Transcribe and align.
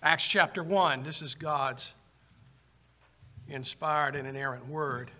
Acts 0.00 0.28
chapter 0.28 0.62
1, 0.62 1.02
this 1.02 1.22
is 1.22 1.34
God's 1.34 1.92
inspired 3.48 4.14
and 4.14 4.28
inerrant 4.28 4.68
word. 4.68 5.10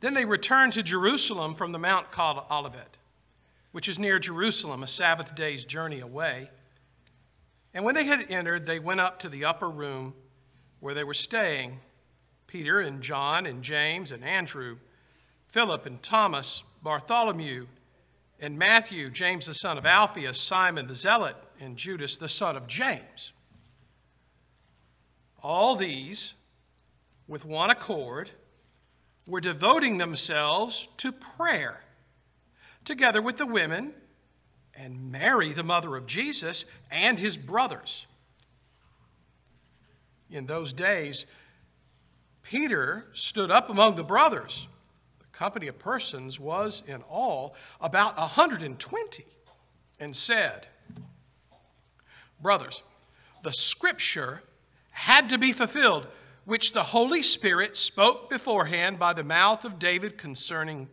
Then 0.00 0.12
they 0.12 0.26
returned 0.26 0.74
to 0.74 0.82
Jerusalem 0.82 1.54
from 1.54 1.72
the 1.72 1.78
mount 1.78 2.10
called 2.10 2.44
Olivet, 2.50 2.98
which 3.72 3.88
is 3.88 3.98
near 3.98 4.18
Jerusalem, 4.18 4.82
a 4.82 4.86
Sabbath 4.86 5.34
day's 5.34 5.64
journey 5.64 6.00
away. 6.00 6.50
And 7.72 7.86
when 7.86 7.94
they 7.94 8.04
had 8.04 8.30
entered, 8.30 8.66
they 8.66 8.78
went 8.78 9.00
up 9.00 9.18
to 9.20 9.30
the 9.30 9.46
upper 9.46 9.70
room 9.70 10.12
where 10.80 10.92
they 10.92 11.04
were 11.04 11.14
staying 11.14 11.80
Peter 12.46 12.80
and 12.80 13.00
John 13.00 13.46
and 13.46 13.62
James 13.62 14.12
and 14.12 14.22
Andrew, 14.22 14.76
Philip 15.46 15.86
and 15.86 16.02
Thomas, 16.02 16.64
Bartholomew 16.82 17.66
and 18.40 18.58
Matthew, 18.58 19.10
James 19.10 19.46
the 19.46 19.54
son 19.54 19.78
of 19.78 19.86
Alphaeus, 19.86 20.38
Simon 20.38 20.86
the 20.86 20.94
Zealot, 20.94 21.36
and 21.60 21.76
Judas 21.76 22.16
the 22.16 22.28
son 22.28 22.56
of 22.56 22.66
James. 22.66 23.32
All 25.42 25.76
these, 25.76 26.34
with 27.28 27.44
one 27.44 27.70
accord, 27.70 28.30
were 29.28 29.40
devoting 29.40 29.98
themselves 29.98 30.88
to 30.98 31.12
prayer, 31.12 31.82
together 32.84 33.22
with 33.22 33.36
the 33.36 33.46
women 33.46 33.94
and 34.74 35.12
Mary, 35.12 35.52
the 35.52 35.62
mother 35.62 35.96
of 35.96 36.06
Jesus, 36.06 36.66
and 36.90 37.18
his 37.18 37.36
brothers. 37.36 38.06
In 40.30 40.46
those 40.46 40.72
days, 40.72 41.26
Peter 42.42 43.06
stood 43.12 43.50
up 43.50 43.70
among 43.70 43.94
the 43.94 44.04
brothers. 44.04 44.66
Company 45.36 45.66
of 45.66 45.78
persons 45.78 46.38
was 46.38 46.82
in 46.86 47.02
all 47.02 47.54
about 47.80 48.14
a 48.16 48.20
120 48.20 49.24
and 50.00 50.14
said, 50.14 50.66
Brothers, 52.40 52.82
the 53.42 53.52
scripture 53.52 54.42
had 54.90 55.28
to 55.30 55.38
be 55.38 55.52
fulfilled, 55.52 56.06
which 56.44 56.72
the 56.72 56.82
Holy 56.82 57.22
Spirit 57.22 57.76
spoke 57.76 58.30
beforehand 58.30 58.98
by 58.98 59.12
the 59.12 59.24
mouth 59.24 59.64
of 59.64 59.78
David 59.78 60.18
concerning 60.18 60.88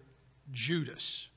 Judas 0.51 1.27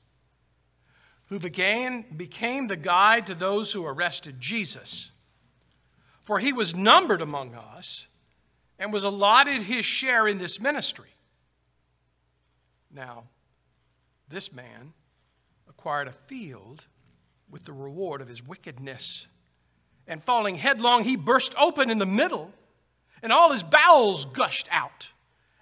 who 1.27 1.39
began, 1.39 2.05
became 2.15 2.67
the 2.67 2.75
guide 2.75 3.27
to 3.27 3.35
those 3.35 3.71
who 3.71 3.85
arrested 3.85 4.39
Jesus. 4.39 5.11
For 6.23 6.39
he 6.39 6.53
was 6.53 6.75
numbered 6.75 7.21
among 7.21 7.55
us 7.55 8.07
and 8.77 8.93
was 8.93 9.03
allotted 9.03 9.63
his 9.63 9.85
share 9.85 10.27
in 10.27 10.37
this 10.37 10.59
ministry. 10.59 11.09
Now, 12.95 13.25
this 14.29 14.53
man 14.53 14.93
acquired 15.67 16.07
a 16.07 16.13
field 16.13 16.85
with 17.49 17.65
the 17.65 17.73
reward 17.73 18.21
of 18.21 18.29
his 18.29 18.41
wickedness. 18.41 19.27
And 20.07 20.23
falling 20.23 20.55
headlong, 20.55 21.03
he 21.03 21.17
burst 21.17 21.53
open 21.59 21.89
in 21.89 21.97
the 21.97 22.05
middle, 22.05 22.53
and 23.21 23.33
all 23.33 23.51
his 23.51 23.63
bowels 23.63 24.25
gushed 24.25 24.67
out. 24.71 25.09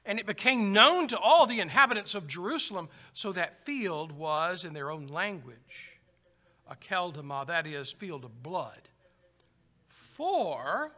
And 0.05 0.19
it 0.19 0.27
became 0.27 0.73
known 0.73 1.07
to 1.07 1.17
all 1.17 1.47
the 1.47 1.59
inhabitants 1.59 2.13
of 2.13 2.27
Jerusalem, 2.27 2.89
so 3.13 3.31
that 3.31 3.65
field 3.65 4.11
was, 4.11 4.63
in 4.63 4.73
their 4.73 4.91
own 4.91 5.07
language, 5.07 5.99
Akeldama, 6.69 7.47
that 7.47 7.65
is, 7.65 7.91
field 7.91 8.25
of 8.25 8.43
blood. 8.43 8.89
For 9.87 10.91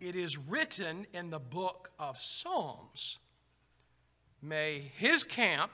it 0.00 0.14
is 0.14 0.38
written 0.38 1.06
in 1.12 1.30
the 1.30 1.38
book 1.38 1.90
of 1.98 2.20
Psalms, 2.20 3.18
May 4.42 4.90
his 4.96 5.24
camp 5.24 5.72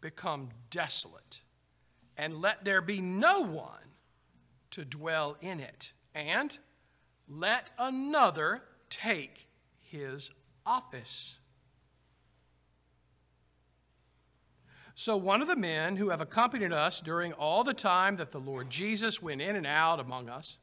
become 0.00 0.50
desolate, 0.70 1.42
and 2.16 2.40
let 2.40 2.64
there 2.64 2.82
be 2.82 3.00
no 3.00 3.40
one 3.42 3.78
to 4.72 4.84
dwell 4.84 5.36
in 5.40 5.60
it, 5.60 5.92
and 6.14 6.58
let 7.28 7.70
another 7.78 8.62
take 8.90 9.48
his 9.80 10.30
office. 10.66 11.38
So, 14.94 15.16
one 15.16 15.40
of 15.40 15.48
the 15.48 15.56
men 15.56 15.96
who 15.96 16.10
have 16.10 16.20
accompanied 16.20 16.72
us 16.72 17.00
during 17.00 17.32
all 17.32 17.64
the 17.64 17.74
time 17.74 18.16
that 18.16 18.30
the 18.30 18.40
Lord 18.40 18.68
Jesus 18.68 19.22
went 19.22 19.40
in 19.40 19.56
and 19.56 19.66
out 19.66 20.00
among 20.00 20.28
us, 20.28 20.58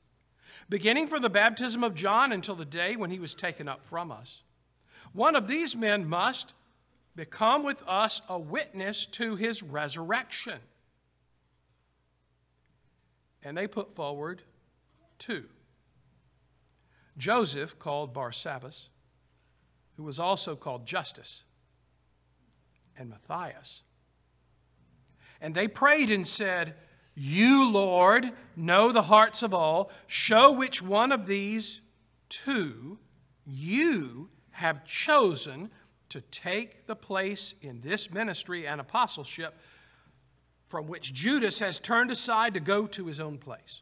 beginning 0.69 1.07
from 1.07 1.21
the 1.21 1.29
baptism 1.29 1.83
of 1.83 1.95
John 1.95 2.31
until 2.31 2.55
the 2.55 2.65
day 2.65 2.95
when 2.95 3.09
he 3.09 3.19
was 3.19 3.33
taken 3.33 3.67
up 3.67 3.83
from 3.83 4.11
us, 4.11 4.43
one 5.13 5.35
of 5.35 5.47
these 5.47 5.75
men 5.75 6.07
must 6.07 6.53
become 7.19 7.63
with 7.63 7.83
us 7.85 8.21
a 8.29 8.39
witness 8.39 9.05
to 9.05 9.35
his 9.35 9.61
resurrection. 9.61 10.59
And 13.43 13.57
they 13.57 13.67
put 13.67 13.95
forward 13.95 14.41
two 15.17 15.45
Joseph, 17.17 17.77
called 17.77 18.13
Barsabbas, 18.13 18.87
who 19.97 20.03
was 20.03 20.19
also 20.19 20.55
called 20.55 20.85
Justus, 20.85 21.43
and 22.97 23.09
Matthias 23.09 23.83
and 25.41 25.55
they 25.55 25.67
prayed 25.67 26.11
and 26.11 26.27
said, 26.27 26.75
You, 27.15 27.69
Lord, 27.69 28.31
know 28.55 28.91
the 28.91 29.03
hearts 29.03 29.41
of 29.43 29.53
all. 29.53 29.91
Show 30.07 30.51
which 30.51 30.81
one 30.81 31.11
of 31.11 31.27
these 31.27 31.81
two 32.27 32.99
you 33.45 34.29
have 34.51 34.85
chosen 34.85 35.69
to 36.09 36.21
take 36.21 36.87
the 36.87 36.95
place 36.95 37.53
in 37.61 37.81
this 37.81 38.11
ministry 38.11 38.67
and 38.67 38.81
apostleship 38.81 39.55
from 40.67 40.87
which 40.87 41.13
Judas 41.13 41.59
has 41.59 41.79
turned 41.79 42.11
aside 42.11 42.53
to 42.53 42.59
go 42.59 42.87
to 42.87 43.05
his 43.05 43.19
own 43.19 43.37
place. 43.37 43.81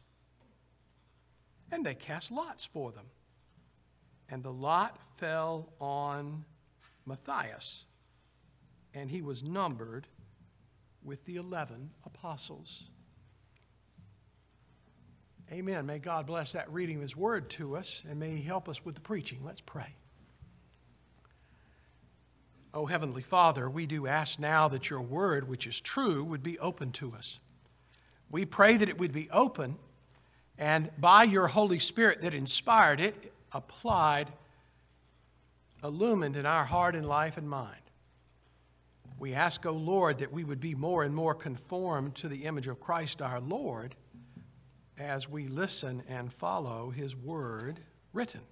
And 1.70 1.84
they 1.84 1.94
cast 1.94 2.30
lots 2.30 2.64
for 2.64 2.92
them. 2.92 3.06
And 4.30 4.42
the 4.42 4.52
lot 4.52 4.98
fell 5.16 5.72
on 5.80 6.44
Matthias, 7.06 7.84
and 8.94 9.10
he 9.10 9.22
was 9.22 9.42
numbered 9.42 10.06
with 11.02 11.24
the 11.24 11.36
11 11.36 11.90
apostles. 12.04 12.88
Amen. 15.50 15.86
May 15.86 15.98
God 15.98 16.26
bless 16.26 16.52
that 16.52 16.70
reading 16.70 16.96
of 16.96 17.02
His 17.02 17.16
Word 17.16 17.48
to 17.50 17.76
us 17.76 18.04
and 18.08 18.20
may 18.20 18.36
He 18.36 18.42
help 18.42 18.68
us 18.68 18.84
with 18.84 18.94
the 18.94 19.00
preaching. 19.00 19.40
Let's 19.42 19.62
pray. 19.62 19.94
Oh, 22.78 22.86
Heavenly 22.86 23.22
Father, 23.22 23.68
we 23.68 23.86
do 23.86 24.06
ask 24.06 24.38
now 24.38 24.68
that 24.68 24.88
your 24.88 25.00
Word, 25.00 25.48
which 25.48 25.66
is 25.66 25.80
true, 25.80 26.22
would 26.22 26.44
be 26.44 26.60
open 26.60 26.92
to 26.92 27.12
us. 27.12 27.40
We 28.30 28.44
pray 28.44 28.76
that 28.76 28.88
it 28.88 29.00
would 29.00 29.10
be 29.10 29.28
open 29.32 29.78
and 30.56 30.88
by 30.96 31.24
your 31.24 31.48
Holy 31.48 31.80
Spirit 31.80 32.20
that 32.20 32.34
inspired 32.34 33.00
it, 33.00 33.32
applied, 33.50 34.30
illumined 35.82 36.36
in 36.36 36.46
our 36.46 36.64
heart 36.64 36.94
and 36.94 37.04
life 37.04 37.36
and 37.36 37.50
mind. 37.50 37.82
We 39.18 39.34
ask, 39.34 39.66
O 39.66 39.70
oh 39.70 39.72
Lord, 39.72 40.18
that 40.18 40.32
we 40.32 40.44
would 40.44 40.60
be 40.60 40.76
more 40.76 41.02
and 41.02 41.12
more 41.12 41.34
conformed 41.34 42.14
to 42.14 42.28
the 42.28 42.44
image 42.44 42.68
of 42.68 42.78
Christ 42.78 43.20
our 43.20 43.40
Lord 43.40 43.96
as 44.96 45.28
we 45.28 45.48
listen 45.48 46.04
and 46.08 46.32
follow 46.32 46.90
his 46.90 47.16
word 47.16 47.80
written. 48.12 48.42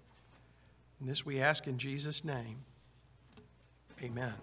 And 0.99 1.09
this 1.09 1.25
we 1.25 1.41
ask 1.41 1.69
in 1.69 1.79
Jesus' 1.79 2.25
name. 2.25 2.65
Amen. 4.03 4.35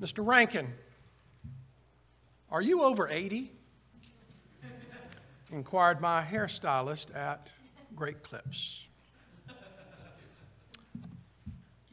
Mr. 0.00 0.26
Rankin, 0.26 0.72
are 2.50 2.62
you 2.62 2.82
over 2.82 3.08
80? 3.08 3.52
inquired 5.52 6.00
my 6.00 6.22
hairstylist 6.22 7.14
at 7.14 7.48
Great 7.94 8.22
Clips. 8.22 8.82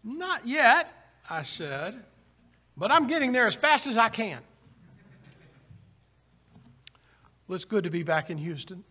Not 0.03 0.45
yet, 0.45 0.91
I 1.29 1.43
said, 1.43 2.03
but 2.75 2.91
I'm 2.91 3.07
getting 3.07 3.31
there 3.31 3.45
as 3.45 3.55
fast 3.55 3.87
as 3.87 3.97
I 3.97 4.09
can. 4.09 4.41
Well, 7.47 7.55
it's 7.55 7.65
good 7.65 7.83
to 7.85 7.89
be 7.89 8.03
back 8.03 8.29
in 8.29 8.37
Houston. 8.37 8.83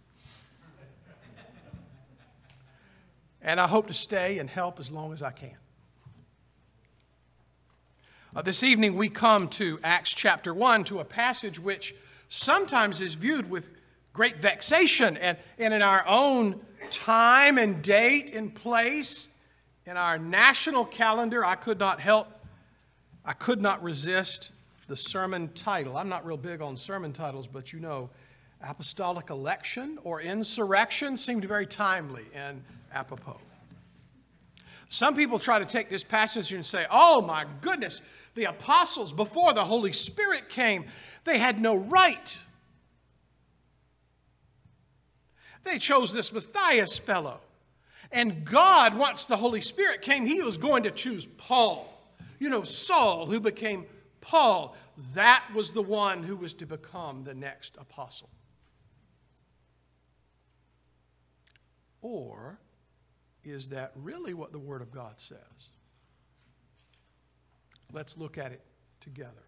And 3.42 3.60
I 3.60 3.66
hope 3.66 3.88
to 3.88 3.92
stay 3.92 4.38
and 4.38 4.48
help 4.48 4.78
as 4.78 4.90
long 4.90 5.12
as 5.12 5.20
I 5.20 5.32
can. 5.32 5.56
Uh, 8.34 8.42
this 8.42 8.62
evening, 8.62 8.94
we 8.94 9.08
come 9.08 9.48
to 9.48 9.78
Acts 9.82 10.14
chapter 10.14 10.54
1, 10.54 10.84
to 10.84 11.00
a 11.00 11.04
passage 11.04 11.58
which 11.58 11.94
sometimes 12.28 13.00
is 13.00 13.14
viewed 13.14 13.50
with 13.50 13.68
great 14.12 14.36
vexation. 14.36 15.16
And, 15.16 15.36
and 15.58 15.74
in 15.74 15.82
our 15.82 16.06
own 16.06 16.60
time 16.90 17.58
and 17.58 17.82
date 17.82 18.32
and 18.32 18.54
place, 18.54 19.28
in 19.86 19.96
our 19.96 20.18
national 20.18 20.84
calendar, 20.84 21.44
I 21.44 21.56
could 21.56 21.80
not 21.80 22.00
help, 22.00 22.28
I 23.24 23.32
could 23.32 23.60
not 23.60 23.82
resist 23.82 24.52
the 24.86 24.96
sermon 24.96 25.48
title. 25.54 25.96
I'm 25.96 26.08
not 26.08 26.24
real 26.24 26.36
big 26.36 26.62
on 26.62 26.76
sermon 26.76 27.12
titles, 27.12 27.48
but 27.48 27.72
you 27.72 27.80
know, 27.80 28.08
apostolic 28.62 29.30
election 29.30 29.98
or 30.04 30.20
insurrection 30.20 31.16
seemed 31.16 31.44
very 31.44 31.66
timely 31.66 32.24
and 32.34 32.62
apropos. 32.92 33.38
Some 34.88 35.16
people 35.16 35.38
try 35.38 35.58
to 35.58 35.64
take 35.64 35.88
this 35.88 36.04
passage 36.04 36.52
and 36.52 36.64
say, 36.64 36.86
oh 36.90 37.22
my 37.22 37.46
goodness, 37.62 38.02
the 38.34 38.44
apostles, 38.44 39.12
before 39.12 39.52
the 39.52 39.64
Holy 39.64 39.92
Spirit 39.92 40.48
came, 40.48 40.84
they 41.24 41.38
had 41.38 41.60
no 41.60 41.76
right. 41.76 42.38
They 45.64 45.78
chose 45.78 46.12
this 46.12 46.32
Matthias 46.32 46.98
fellow. 46.98 47.40
And 48.10 48.44
God, 48.44 48.96
once 48.96 49.24
the 49.24 49.36
Holy 49.36 49.60
Spirit 49.60 50.02
came, 50.02 50.26
He 50.26 50.42
was 50.42 50.58
going 50.58 50.82
to 50.82 50.90
choose 50.90 51.26
Paul. 51.38 51.88
You 52.38 52.50
know, 52.50 52.62
Saul, 52.62 53.26
who 53.26 53.40
became 53.40 53.86
Paul, 54.20 54.76
that 55.14 55.44
was 55.54 55.72
the 55.72 55.82
one 55.82 56.22
who 56.22 56.36
was 56.36 56.52
to 56.54 56.66
become 56.66 57.24
the 57.24 57.34
next 57.34 57.76
apostle. 57.78 58.28
Or 62.02 62.58
is 63.44 63.68
that 63.70 63.92
really 63.96 64.34
what 64.34 64.52
the 64.52 64.58
Word 64.58 64.82
of 64.82 64.90
God 64.90 65.20
says? 65.20 65.38
Let's 67.92 68.16
look 68.16 68.38
at 68.38 68.52
it 68.52 68.62
together. 69.00 69.46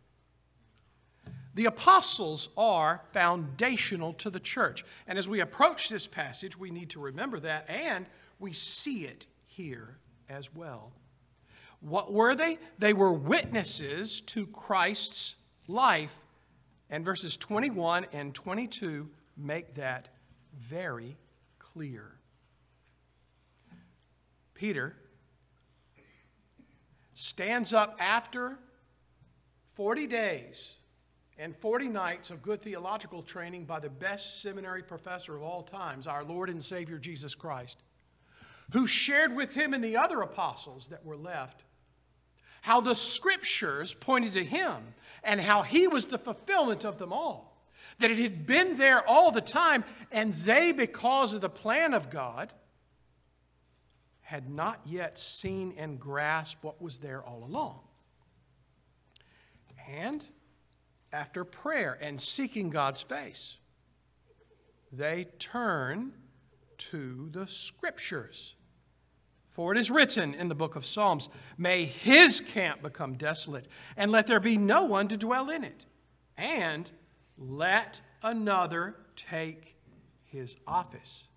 The 1.55 1.67
apostles 1.67 2.49
are 2.57 3.03
foundational 3.13 4.13
to 4.15 4.31
the 4.31 4.41
church. 4.41 4.85
And 5.07 5.19
as 5.19 5.29
we 5.29 5.41
approach 5.41 5.89
this 5.89 6.07
passage, 6.07 6.59
we 6.59 6.71
need 6.71 6.91
to 6.91 7.01
remember 7.01 7.39
that, 7.41 7.69
and 7.69 8.07
we 8.41 8.53
see 8.53 9.05
it 9.05 9.27
here 9.47 9.97
as 10.29 10.53
well. 10.55 10.93
What 11.81 12.13
were 12.13 12.35
they? 12.35 12.59
They 12.79 12.93
were 12.93 13.13
witnesses 13.13 14.21
to 14.23 14.47
Christ's 14.49 15.37
life. 15.69 16.15
And 16.91 17.05
verses 17.05 17.37
21 17.37 18.07
and 18.13 18.35
22 18.35 19.09
make 19.37 19.75
that 19.75 20.09
very 20.59 21.17
clear. 21.59 22.15
Peter 24.55 24.97
stands 27.15 27.73
up 27.73 27.97
after 28.01 28.59
40 29.75 30.07
days 30.07 30.75
and 31.39 31.57
40 31.57 31.89
nights 31.89 32.31
of 32.31 32.43
good 32.43 32.63
theological 32.63 33.23
training 33.23 33.65
by 33.65 33.81
the 33.81 33.91
best 33.91 34.41
seminary 34.43 34.83
professor 34.83 35.35
of 35.37 35.43
all 35.43 35.63
times, 35.63 36.07
our 36.07 36.25
Lord 36.25 36.49
and 36.49 36.63
Savior 36.63 36.99
Jesus 36.99 37.35
Christ, 37.35 37.83
who 38.73 38.87
shared 38.87 39.35
with 39.35 39.55
him 39.55 39.75
and 39.75 39.83
the 39.83 39.97
other 39.97 40.21
apostles 40.21 40.89
that 40.89 41.05
were 41.05 41.17
left 41.17 41.65
how 42.65 42.81
the 42.81 42.95
scriptures 42.95 43.93
pointed 43.93 44.33
to 44.33 44.43
him 44.43 44.75
and 45.23 45.39
how 45.39 45.61
he 45.61 45.87
was 45.87 46.07
the 46.07 46.17
fulfillment 46.17 46.87
of 46.87 46.97
them 46.97 47.13
all. 47.13 47.63
That 47.99 48.11
it 48.11 48.17
had 48.17 48.47
been 48.47 48.79
there 48.79 49.07
all 49.07 49.31
the 49.31 49.43
time, 49.43 49.85
and 50.11 50.33
they, 50.33 50.73
because 50.73 51.35
of 51.35 51.43
the 51.43 51.51
plan 51.51 51.93
of 51.93 52.09
God, 52.09 52.55
had 54.25 54.49
not 54.49 54.81
yet 54.87 55.19
seen 55.19 55.75
and 55.77 56.01
grasped 56.01 56.65
what 56.65 56.81
was 56.81 56.99
there 56.99 57.23
all 57.23 57.45
along. 57.45 57.79
And 59.89 60.25
after 61.13 61.45
prayer 61.45 61.97
and 62.01 62.19
seeking 62.19 62.71
God's 62.71 63.03
face, 63.03 63.55
they 64.91 65.25
turn 65.39 66.13
to 66.79 67.29
the 67.33 67.47
Scriptures. 67.47 68.55
For 69.51 69.73
it 69.73 69.79
is 69.79 69.91
written 69.91 70.35
in 70.35 70.49
the 70.49 70.55
book 70.55 70.75
of 70.75 70.87
Psalms, 70.87 71.29
May 71.59 71.85
his 71.85 72.41
camp 72.41 72.83
become 72.83 73.15
desolate, 73.15 73.69
and 73.97 74.11
let 74.11 74.27
there 74.27 74.41
be 74.41 74.57
no 74.57 74.85
one 74.85 75.07
to 75.09 75.19
dwell 75.19 75.51
in 75.51 75.65
it. 75.65 75.85
And 76.37 76.91
let 77.37 78.01
another 78.23 78.97
take 79.17 79.77
his 80.25 80.57
office. 80.67 81.29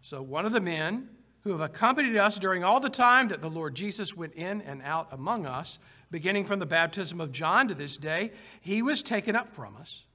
So 0.00 0.22
one 0.22 0.46
of 0.46 0.52
the 0.52 0.60
men 0.60 1.08
who 1.44 1.52
have 1.52 1.60
accompanied 1.60 2.16
us 2.16 2.38
during 2.38 2.64
all 2.64 2.80
the 2.80 2.90
time 2.90 3.28
that 3.28 3.42
the 3.42 3.50
Lord 3.50 3.74
Jesus 3.74 4.16
went 4.16 4.34
in 4.34 4.62
and 4.62 4.82
out 4.82 5.08
among 5.12 5.46
us, 5.46 5.78
beginning 6.10 6.46
from 6.46 6.58
the 6.58 6.66
baptism 6.66 7.20
of 7.20 7.32
John 7.32 7.68
to 7.68 7.74
this 7.74 7.98
day, 7.98 8.32
he 8.62 8.80
was 8.80 9.02
taken 9.02 9.36
up 9.36 9.48
from 9.50 9.76
us. 9.76 10.06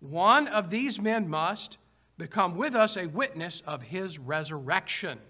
One 0.00 0.48
of 0.48 0.70
these 0.70 1.00
men 1.00 1.28
must 1.28 1.78
become 2.18 2.56
with 2.56 2.74
us 2.74 2.96
a 2.96 3.06
witness 3.06 3.62
of 3.66 3.82
his 3.82 4.18
resurrection. 4.18 5.20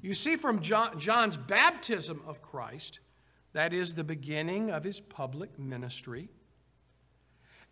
You 0.00 0.14
see, 0.14 0.36
from 0.36 0.60
John, 0.60 0.98
John's 0.98 1.36
baptism 1.36 2.22
of 2.26 2.40
Christ, 2.40 3.00
that 3.52 3.72
is 3.72 3.94
the 3.94 4.04
beginning 4.04 4.70
of 4.70 4.84
his 4.84 5.00
public 5.00 5.58
ministry, 5.58 6.28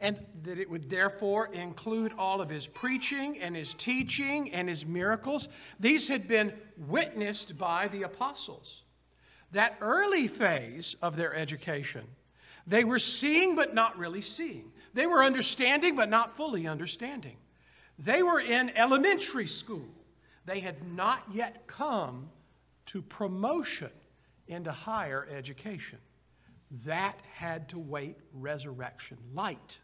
and 0.00 0.18
that 0.44 0.58
it 0.58 0.70
would 0.70 0.88
therefore 0.88 1.46
include 1.52 2.12
all 2.16 2.40
of 2.40 2.48
his 2.48 2.66
preaching 2.66 3.38
and 3.40 3.56
his 3.56 3.74
teaching 3.74 4.52
and 4.52 4.68
his 4.68 4.86
miracles. 4.86 5.48
These 5.80 6.06
had 6.06 6.28
been 6.28 6.52
witnessed 6.76 7.58
by 7.58 7.88
the 7.88 8.04
apostles. 8.04 8.82
That 9.52 9.76
early 9.80 10.28
phase 10.28 10.94
of 11.02 11.16
their 11.16 11.34
education, 11.34 12.04
they 12.66 12.84
were 12.84 12.98
seeing 12.98 13.56
but 13.56 13.74
not 13.74 13.98
really 13.98 14.22
seeing. 14.22 14.70
They 14.94 15.06
were 15.06 15.24
understanding 15.24 15.96
but 15.96 16.08
not 16.08 16.36
fully 16.36 16.68
understanding. 16.68 17.36
They 17.98 18.22
were 18.22 18.40
in 18.40 18.70
elementary 18.76 19.48
school. 19.48 19.88
They 20.44 20.60
had 20.60 20.76
not 20.94 21.24
yet 21.32 21.66
come 21.66 22.30
to 22.86 23.02
promotion 23.02 23.90
into 24.46 24.70
higher 24.70 25.26
education. 25.30 25.98
That 26.86 27.20
had 27.32 27.68
to 27.70 27.78
wait 27.78 28.16
resurrection 28.32 29.18
light 29.34 29.78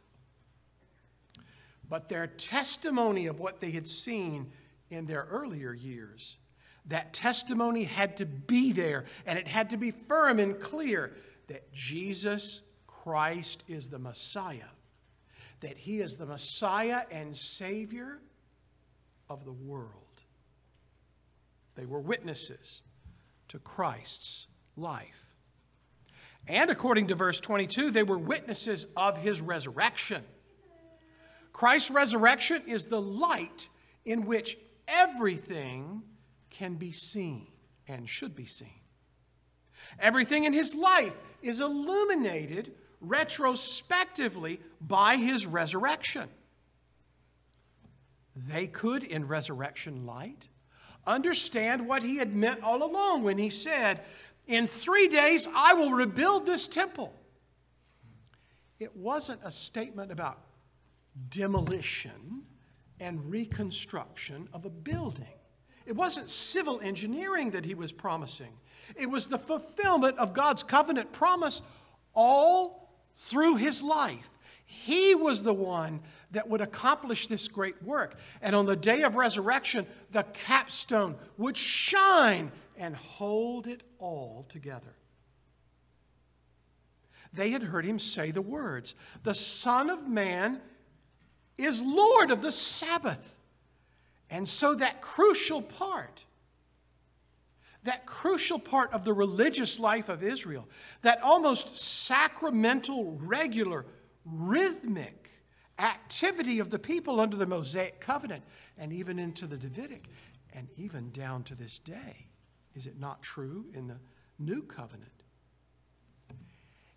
but 1.89 2.09
their 2.09 2.27
testimony 2.27 3.27
of 3.27 3.41
what 3.41 3.61
they 3.61 3.71
had 3.71 3.87
seen 3.89 4.51
in 4.91 5.07
their 5.07 5.27
earlier 5.31 5.73
years. 5.73 6.37
That 6.87 7.13
testimony 7.13 7.85
had 7.85 8.19
to 8.19 8.27
be 8.27 8.73
there, 8.73 9.05
and 9.27 9.39
it 9.39 9.49
had 9.49 9.71
to 9.71 9.77
be 9.77 9.91
firm 9.91 10.39
and 10.39 10.59
clear 10.61 11.13
that 11.49 11.73
Jesus 11.73 12.63
Christ 12.87 13.65
is 13.69 13.89
the 13.89 13.99
Messiah, 13.99 14.69
that 15.61 15.77
He 15.77 16.01
is 16.01 16.17
the 16.17 16.27
Messiah 16.27 17.03
and 17.11 17.35
Savior 17.35 18.19
of 19.29 19.45
the 19.45 19.53
world. 19.53 19.89
They 21.75 21.87
were 21.87 22.01
witnesses 22.01 22.83
to 23.49 23.59
Christ's 23.59 24.47
life. 24.77 25.27
And 26.47 26.71
according 26.71 27.09
to 27.09 27.15
verse 27.15 27.41
22, 27.41 27.91
they 27.91 28.03
were 28.03 28.19
witnesses 28.19 28.87
of 28.97 29.17
His 29.17 29.41
resurrection. 29.41 30.23
Christ's 31.55 31.93
resurrection 31.93 32.63
is 32.67 32.87
the 32.87 33.01
light 33.01 33.69
in 34.05 34.27
which 34.27 34.59
everything 34.89 36.03
can 36.51 36.75
be 36.75 36.91
seen 36.91 37.47
and 37.87 38.09
should 38.09 38.35
be 38.35 38.45
seen. 38.45 38.81
Everything 40.01 40.45
in 40.45 40.53
his 40.53 40.75
life 40.75 41.17
is 41.43 41.61
illuminated 41.61 42.75
retrospectively 43.01 44.61
by 44.81 45.17
his 45.17 45.47
resurrection. 45.47 46.29
They 48.35 48.67
could, 48.67 49.05
in 49.05 49.29
resurrection 49.29 50.05
light, 50.05 50.49
understand 51.07 51.87
what 51.87 52.03
he 52.03 52.17
had 52.17 52.35
meant 52.35 52.65
all 52.65 52.83
along 52.83 53.23
when 53.23 53.39
he 53.39 53.49
said, 53.51 54.01
In 54.49 54.67
three 54.67 55.07
days 55.07 55.47
I 55.55 55.75
will 55.75 55.93
rebuild 55.93 56.47
this 56.47 56.67
temple. 56.67 57.15
It 58.81 58.97
wasn't 58.97 59.41
a 59.45 59.53
statement 59.53 60.11
about 60.11 60.41
demolition 61.29 62.43
and 63.01 63.31
reconstruction 63.31 64.49
of 64.53 64.65
a 64.65 64.71
building. 64.71 65.27
It 65.87 65.95
wasn't 65.95 66.31
civil 66.31 66.81
engineering 66.81 67.51
that 67.51 67.65
he 67.65 67.75
was 67.75 67.93
promising, 67.93 68.53
it 68.97 69.09
was 69.09 69.27
the 69.27 69.39
fulfillment 69.39 70.19
of 70.19 70.35
God's 70.35 70.63
covenant 70.63 71.13
promise 71.13 71.63
all 72.15 72.91
through 73.17 73.57
his 73.57 73.83
life. 73.83 74.39
He 74.67 75.15
was 75.15 75.43
the 75.43 75.55
one 75.55 76.01
that 76.31 76.49
would 76.49 76.61
accomplish 76.61 77.27
this 77.27 77.49
great 77.49 77.81
work. 77.83 78.19
And 78.41 78.57
on 78.57 78.67
the 78.67 78.77
day 78.77 79.03
of 79.03 79.15
resurrection, 79.15 79.87
the 80.11 80.25
capstone 80.33 81.17
would 81.37 81.57
shine 81.57 82.51
and 82.77 82.97
hold 82.97 83.67
it 83.67 83.83
all 83.99 84.47
together. 84.49 84.97
They 87.33 87.51
had 87.51 87.63
heard 87.63 87.85
him 87.85 87.99
say 87.99 88.31
the 88.31 88.43
words 88.43 88.95
The 89.23 89.35
Son 89.35 89.91
of 89.91 90.09
Man 90.09 90.61
is 91.59 91.83
Lord 91.83 92.31
of 92.31 92.43
the 92.43 92.53
Sabbath. 92.53 93.37
And 94.31 94.49
so 94.49 94.75
that 94.75 95.01
crucial 95.01 95.63
part, 95.63 96.25
that 97.85 98.07
crucial 98.07 98.59
part 98.59 98.93
of 98.93 99.05
the 99.05 99.13
religious 99.13 99.79
life 99.79 100.09
of 100.09 100.23
Israel, 100.23 100.67
that 101.03 101.23
almost 101.23 101.77
sacramental, 101.79 103.19
regular, 103.21 103.87
rhythmic 104.25 105.31
activity 105.79 106.59
of 106.59 106.71
the 106.71 106.79
people 106.79 107.21
under 107.21 107.37
the 107.37 107.47
Mosaic 107.47 108.01
covenant, 108.01 108.43
and 108.79 108.93
even 108.93 109.19
into 109.19 109.47
the 109.47 109.57
Davidic, 109.57 110.07
and 110.53 110.69
even 110.77 111.11
down 111.11 111.43
to 111.45 111.55
this 111.55 111.79
day. 111.79 112.27
Is 112.75 112.87
it 112.87 112.99
not 112.99 113.23
true 113.23 113.67
in 113.75 113.87
the 113.87 113.99
new 114.39 114.63
covenant? 114.63 115.14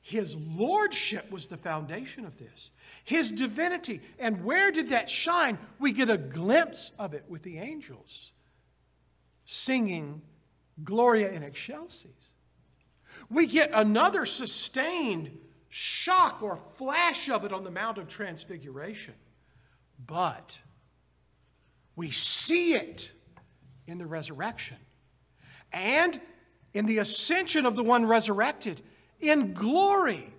His 0.07 0.37
lordship 0.37 1.29
was 1.29 1.47
the 1.47 1.57
foundation 1.57 2.23
of 2.23 2.37
this. 2.37 2.71
His 3.03 3.29
divinity. 3.29 3.99
And 4.19 4.41
where 4.45 4.71
did 4.71 4.87
that 4.87 5.09
shine? 5.09 5.57
We 5.79 5.91
get 5.91 6.09
a 6.09 6.17
glimpse 6.17 6.93
of 6.97 7.13
it 7.13 7.25
with 7.27 7.43
the 7.43 7.57
angels 7.57 8.31
singing 9.43 10.21
Gloria 10.81 11.29
in 11.33 11.43
excelsis. 11.43 12.31
We 13.29 13.47
get 13.47 13.71
another 13.73 14.25
sustained 14.25 15.37
shock 15.67 16.41
or 16.41 16.57
flash 16.75 17.29
of 17.29 17.43
it 17.43 17.51
on 17.51 17.65
the 17.65 17.71
Mount 17.71 17.97
of 17.97 18.07
Transfiguration. 18.07 19.15
But 20.05 20.57
we 21.97 22.11
see 22.11 22.75
it 22.75 23.11
in 23.87 23.97
the 23.97 24.07
resurrection 24.07 24.77
and 25.73 26.17
in 26.73 26.85
the 26.85 26.99
ascension 26.99 27.65
of 27.65 27.75
the 27.75 27.83
one 27.83 28.05
resurrected 28.05 28.81
in 29.19 29.53
glory 29.53 30.31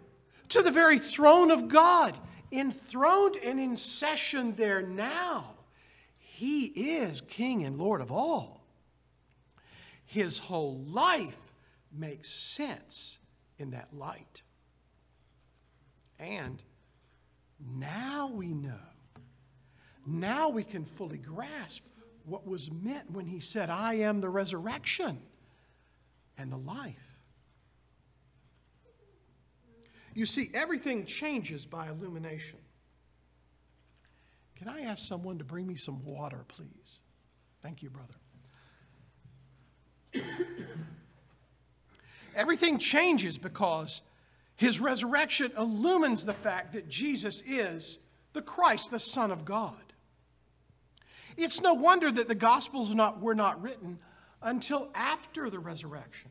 to 0.49 0.63
the 0.63 0.71
very 0.71 0.99
throne 0.99 1.51
of 1.51 1.69
God, 1.69 2.19
enthroned 2.51 3.37
and 3.37 3.61
in 3.61 3.77
session 3.77 4.55
there 4.57 4.83
now. 4.83 5.55
He 6.19 6.67
is 6.67 7.21
King 7.23 7.65
and 7.65 7.79
Lord 7.79 8.01
of 8.01 8.13
all. 8.13 8.63
His 10.05 10.39
whole 10.39 10.79
life 10.79 11.53
makes 11.93 12.31
sense 12.31 13.19
in 13.59 13.73
that 13.73 13.89
light. 13.93 14.43
And 16.19 16.63
now 17.77 18.31
we 18.33 18.49
know, 18.49 18.81
now 20.07 20.49
we 20.49 20.65
can 20.65 20.85
fully 20.85 21.19
grasp 21.19 21.83
what 22.25 22.47
was 22.47 22.71
meant 22.71 23.11
when 23.11 23.27
he 23.27 23.41
said, 23.41 23.71
I 23.71 23.95
am 23.95 24.21
the 24.21 24.29
resurrection 24.29 25.19
and 26.37 26.53
the 26.53 26.59
life. 26.59 27.18
You 30.15 30.27
see, 30.27 30.51
everything 30.55 31.05
changes 31.05 31.67
by 31.67 31.89
illumination. 31.89 32.59
Can 34.57 34.69
I 34.69 34.83
ask 34.83 35.07
someone 35.07 35.39
to 35.39 35.45
bring 35.45 35.67
me 35.67 35.77
some 35.77 36.05
water, 36.05 36.45
please? 36.49 36.99
Thank 37.63 37.83
you, 37.83 37.91
brother. 37.91 38.15
Everything 42.35 42.79
changes 42.79 43.39
because 43.39 44.03
his 44.57 44.81
resurrection 44.81 45.53
illumines 45.57 46.25
the 46.25 46.35
fact 46.35 46.73
that 46.73 46.89
Jesus 46.89 47.43
is 47.47 47.99
the 48.33 48.43
Christ, 48.43 48.91
the 48.91 48.99
Son 48.99 49.31
of 49.31 49.45
God. 49.45 49.75
It's 51.37 51.61
no 51.61 51.75
wonder 51.75 52.11
that 52.11 52.27
the 52.27 52.35
Gospels 52.35 52.95
not, 52.95 53.21
were 53.21 53.37
not 53.37 53.63
written 53.63 54.01
until 54.43 54.89
after 54.95 55.49
the 55.51 55.61
resurrection. 55.61 56.31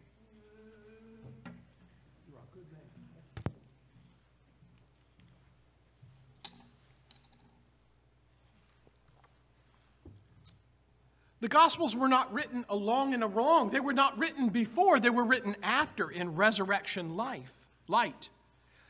The 11.39 11.47
Gospels 11.47 11.95
were 11.95 12.07
not 12.07 12.33
written 12.33 12.65
along 12.67 13.13
and 13.13 13.35
wrong. 13.35 13.69
They 13.69 13.79
were 13.79 13.93
not 13.93 14.17
written 14.17 14.49
before, 14.49 14.99
they 14.99 15.09
were 15.09 15.25
written 15.25 15.55
after 15.61 16.09
in 16.09 16.35
resurrection 16.35 17.15
life, 17.15 17.53
light. 17.87 18.29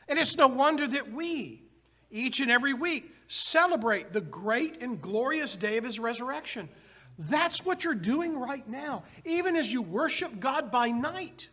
And 0.08 0.18
it's 0.18 0.36
no 0.36 0.48
wonder 0.48 0.86
that 0.86 1.12
we, 1.12 1.62
each 2.10 2.40
and 2.40 2.50
every 2.50 2.72
week, 2.72 3.14
celebrate 3.26 4.12
the 4.12 4.22
great 4.22 4.82
and 4.82 5.00
glorious 5.02 5.54
day 5.56 5.76
of 5.76 5.84
his 5.84 6.00
resurrection. 6.00 6.70
That's 7.18 7.66
what 7.66 7.84
you're 7.84 7.94
doing 7.94 8.38
right 8.38 8.66
now. 8.66 9.02
Even 9.26 9.54
as 9.54 9.70
you 9.70 9.82
worship 9.82 10.40
God 10.40 10.70
by 10.70 10.90
night, 10.90 11.48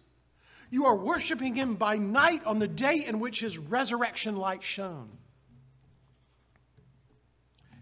you 0.70 0.86
are 0.86 0.96
worshiping 0.96 1.56
him 1.56 1.75
by 1.75 1.98
night 1.98 2.46
on 2.46 2.60
the 2.60 2.68
day 2.68 3.04
in 3.06 3.20
which 3.20 3.42
his 3.42 3.58
resurrection 3.58 4.38
light 4.38 4.64
shone. 4.64 5.10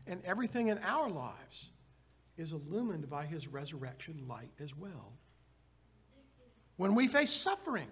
And 0.08 0.22
everything 0.25 0.70
in 0.70 0.79
our 0.79 1.10
lives 1.10 1.70
is 2.38 2.54
illumined 2.54 3.10
by 3.10 3.25
his 3.25 3.48
resurrection 3.48 4.25
light 4.28 4.52
as 4.60 4.75
well. 4.75 5.13
When 6.78 6.96
we 6.96 7.08
face 7.08 7.32
suffering, 7.32 7.88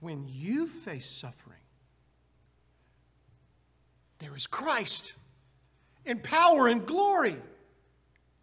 when 0.00 0.28
you 0.28 0.66
face 0.66 1.06
suffering, 1.06 1.58
there 4.18 4.36
is 4.36 4.46
Christ 4.46 5.14
in 6.04 6.18
power 6.18 6.68
and 6.68 6.86
glory, 6.86 7.36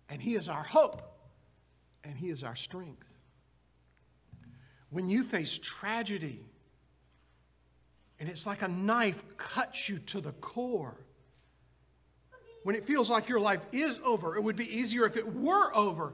and 0.09 0.21
he 0.21 0.35
is 0.35 0.49
our 0.49 0.63
hope, 0.63 1.03
and 2.03 2.17
he 2.17 2.29
is 2.29 2.43
our 2.43 2.55
strength. 2.55 3.07
When 4.89 5.09
you 5.09 5.23
face 5.23 5.59
tragedy, 5.61 6.43
and 8.19 8.27
it's 8.27 8.45
like 8.45 8.63
a 8.63 8.67
knife 8.67 9.37
cuts 9.37 9.87
you 9.87 9.99
to 9.99 10.21
the 10.21 10.33
core, 10.33 10.97
when 12.63 12.75
it 12.75 12.85
feels 12.85 13.09
like 13.09 13.29
your 13.29 13.39
life 13.39 13.61
is 13.71 13.99
over, 14.03 14.35
it 14.35 14.43
would 14.43 14.55
be 14.55 14.75
easier 14.75 15.05
if 15.05 15.17
it 15.17 15.35
were 15.35 15.75
over. 15.75 16.13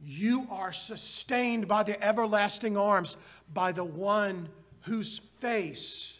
You 0.00 0.46
are 0.50 0.72
sustained 0.72 1.68
by 1.68 1.82
the 1.82 2.02
everlasting 2.02 2.76
arms, 2.76 3.16
by 3.52 3.72
the 3.72 3.84
one 3.84 4.48
whose 4.82 5.18
face 5.40 6.18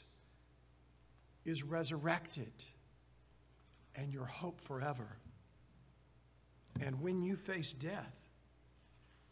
is 1.44 1.62
resurrected 1.62 2.52
and 3.94 4.12
your 4.12 4.26
hope 4.26 4.60
forever. 4.60 5.16
And 6.80 7.00
when 7.00 7.22
you 7.22 7.34
face 7.34 7.72
death, 7.72 8.14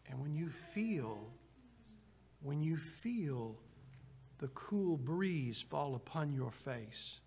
and 0.09 0.21
when 0.21 0.35
you 0.35 0.49
feel, 0.49 1.19
when 2.43 2.61
you 2.63 2.77
feel 2.77 3.57
the 4.39 4.49
cool 4.49 4.97
breeze 4.97 5.63
fall 5.63 5.95
upon 5.95 6.33
your 6.33 6.51
face, 6.51 7.21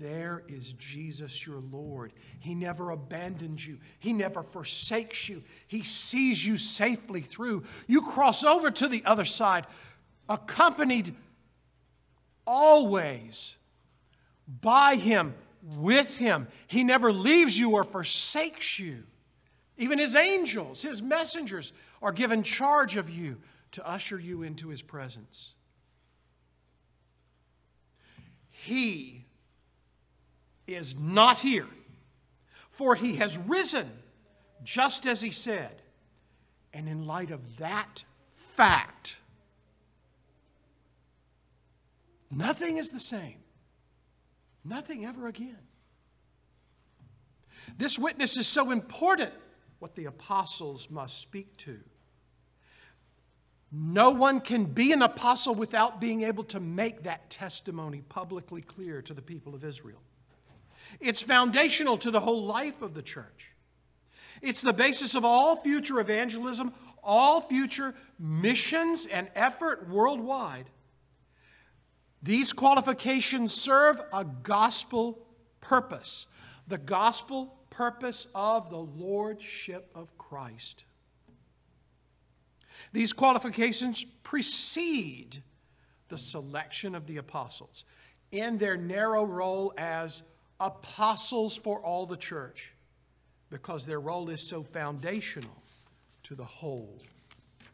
there 0.00 0.42
is 0.48 0.72
Jesus 0.72 1.46
your 1.46 1.60
Lord. 1.70 2.12
He 2.40 2.54
never 2.54 2.90
abandons 2.90 3.64
you, 3.64 3.78
He 3.98 4.12
never 4.12 4.42
forsakes 4.42 5.28
you. 5.28 5.42
He 5.68 5.82
sees 5.82 6.44
you 6.44 6.56
safely 6.56 7.20
through. 7.20 7.64
You 7.86 8.02
cross 8.02 8.42
over 8.42 8.70
to 8.70 8.88
the 8.88 9.04
other 9.04 9.26
side, 9.26 9.66
accompanied 10.28 11.14
always 12.46 13.56
by 14.60 14.96
Him, 14.96 15.34
with 15.76 16.16
Him. 16.16 16.48
He 16.66 16.82
never 16.82 17.12
leaves 17.12 17.58
you 17.58 17.72
or 17.72 17.84
forsakes 17.84 18.78
you. 18.78 19.04
Even 19.76 19.98
His 19.98 20.16
angels, 20.16 20.82
His 20.82 21.02
messengers, 21.02 21.72
are 22.02 22.12
given 22.12 22.42
charge 22.42 22.96
of 22.96 23.10
you 23.10 23.36
to 23.72 23.86
usher 23.86 24.18
you 24.18 24.42
into 24.42 24.68
His 24.68 24.82
presence. 24.82 25.54
He 28.48 29.19
is 30.74 30.98
not 30.98 31.38
here, 31.38 31.68
for 32.70 32.94
he 32.94 33.16
has 33.16 33.36
risen, 33.38 33.90
just 34.62 35.06
as 35.06 35.20
he 35.20 35.30
said. 35.30 35.82
And 36.72 36.88
in 36.88 37.06
light 37.06 37.30
of 37.30 37.58
that 37.58 38.04
fact, 38.34 39.18
nothing 42.30 42.78
is 42.78 42.90
the 42.90 43.00
same. 43.00 43.38
Nothing 44.64 45.06
ever 45.06 45.26
again. 45.26 45.58
This 47.78 47.98
witness 47.98 48.36
is 48.36 48.46
so 48.46 48.70
important, 48.70 49.32
what 49.78 49.94
the 49.94 50.06
apostles 50.06 50.90
must 50.90 51.20
speak 51.20 51.56
to. 51.58 51.78
No 53.72 54.10
one 54.10 54.40
can 54.40 54.64
be 54.64 54.92
an 54.92 55.02
apostle 55.02 55.54
without 55.54 56.00
being 56.00 56.22
able 56.22 56.44
to 56.44 56.60
make 56.60 57.04
that 57.04 57.30
testimony 57.30 58.02
publicly 58.08 58.62
clear 58.62 59.00
to 59.02 59.14
the 59.14 59.22
people 59.22 59.54
of 59.54 59.64
Israel. 59.64 60.02
It's 60.98 61.22
foundational 61.22 61.98
to 61.98 62.10
the 62.10 62.20
whole 62.20 62.44
life 62.44 62.82
of 62.82 62.94
the 62.94 63.02
church. 63.02 63.52
It's 64.42 64.62
the 64.62 64.72
basis 64.72 65.14
of 65.14 65.24
all 65.24 65.56
future 65.56 66.00
evangelism, 66.00 66.72
all 67.02 67.40
future 67.40 67.94
missions 68.18 69.06
and 69.06 69.28
effort 69.34 69.88
worldwide. 69.88 70.70
These 72.22 72.52
qualifications 72.52 73.52
serve 73.52 74.00
a 74.12 74.24
gospel 74.24 75.26
purpose 75.60 76.26
the 76.70 76.78
gospel 76.78 77.58
purpose 77.68 78.28
of 78.34 78.70
the 78.70 78.78
Lordship 78.78 79.90
of 79.94 80.16
Christ. 80.16 80.84
These 82.92 83.12
qualifications 83.12 84.04
precede 84.22 85.42
the 86.08 86.16
selection 86.16 86.94
of 86.94 87.06
the 87.06 87.18
apostles 87.18 87.84
in 88.30 88.56
their 88.56 88.76
narrow 88.76 89.24
role 89.24 89.74
as 89.76 90.22
apostles 90.60 91.56
for 91.56 91.80
all 91.80 92.06
the 92.06 92.16
church 92.16 92.74
because 93.48 93.84
their 93.84 93.98
role 93.98 94.28
is 94.30 94.46
so 94.46 94.62
foundational 94.62 95.62
to 96.22 96.34
the 96.34 96.44
whole 96.44 97.00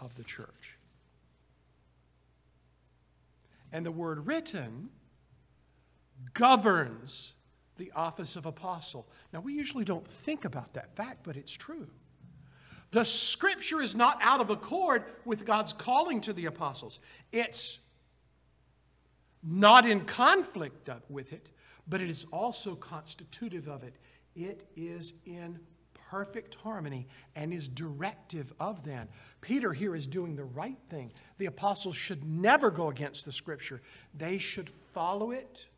of 0.00 0.16
the 0.16 0.24
church. 0.24 0.78
And 3.72 3.84
the 3.84 3.92
word 3.92 4.26
written 4.26 4.88
governs 6.32 7.34
the 7.76 7.92
office 7.94 8.36
of 8.36 8.46
apostle. 8.46 9.06
Now, 9.32 9.40
we 9.40 9.52
usually 9.52 9.84
don't 9.84 10.06
think 10.06 10.44
about 10.44 10.72
that 10.74 10.94
fact, 10.96 11.24
but 11.24 11.36
it's 11.36 11.52
true. 11.52 11.88
The 12.92 13.04
scripture 13.04 13.82
is 13.82 13.94
not 13.94 14.18
out 14.22 14.40
of 14.40 14.48
accord 14.48 15.04
with 15.24 15.44
God's 15.44 15.72
calling 15.72 16.20
to 16.22 16.32
the 16.32 16.46
apostles, 16.46 17.00
it's 17.32 17.78
not 19.42 19.88
in 19.88 20.00
conflict 20.04 20.88
with 21.08 21.32
it, 21.32 21.48
but 21.88 22.00
it 22.00 22.10
is 22.10 22.26
also 22.32 22.74
constitutive 22.74 23.68
of 23.68 23.82
it. 23.82 23.94
It 24.34 24.68
is 24.76 25.14
in 25.24 25.58
perfect 26.10 26.54
harmony 26.56 27.08
and 27.34 27.52
is 27.52 27.68
directive 27.68 28.52
of 28.60 28.84
that. 28.84 29.08
Peter 29.40 29.72
here 29.72 29.96
is 29.96 30.06
doing 30.06 30.36
the 30.36 30.44
right 30.44 30.78
thing. 30.88 31.10
The 31.38 31.46
apostles 31.46 31.96
should 31.96 32.24
never 32.24 32.70
go 32.70 32.90
against 32.90 33.24
the 33.24 33.32
scripture, 33.32 33.82
they 34.14 34.38
should 34.38 34.70
follow 34.92 35.30
it 35.30 35.68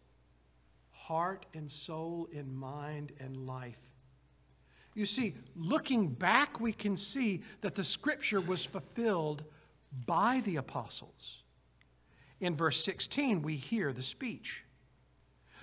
heart 1.09 1.47
and 1.55 1.71
soul 1.71 2.29
and 2.37 2.55
mind 2.55 3.13
and 3.19 3.47
life. 3.47 3.79
You 4.95 5.07
see, 5.07 5.35
looking 5.57 6.09
back, 6.09 6.61
we 6.61 6.71
can 6.71 6.99
see 6.99 7.41
that 7.63 7.75
the 7.75 7.85
scripture 7.85 8.43
was 8.43 8.67
fulfilled 8.67 9.43
by 10.05 10.43
the 10.45 10.57
apostles. 10.57 11.45
In 12.41 12.55
verse 12.55 12.85
16, 12.85 13.41
we 13.41 13.55
hear 13.57 13.95
the 13.95 14.03
speech. 14.03 14.65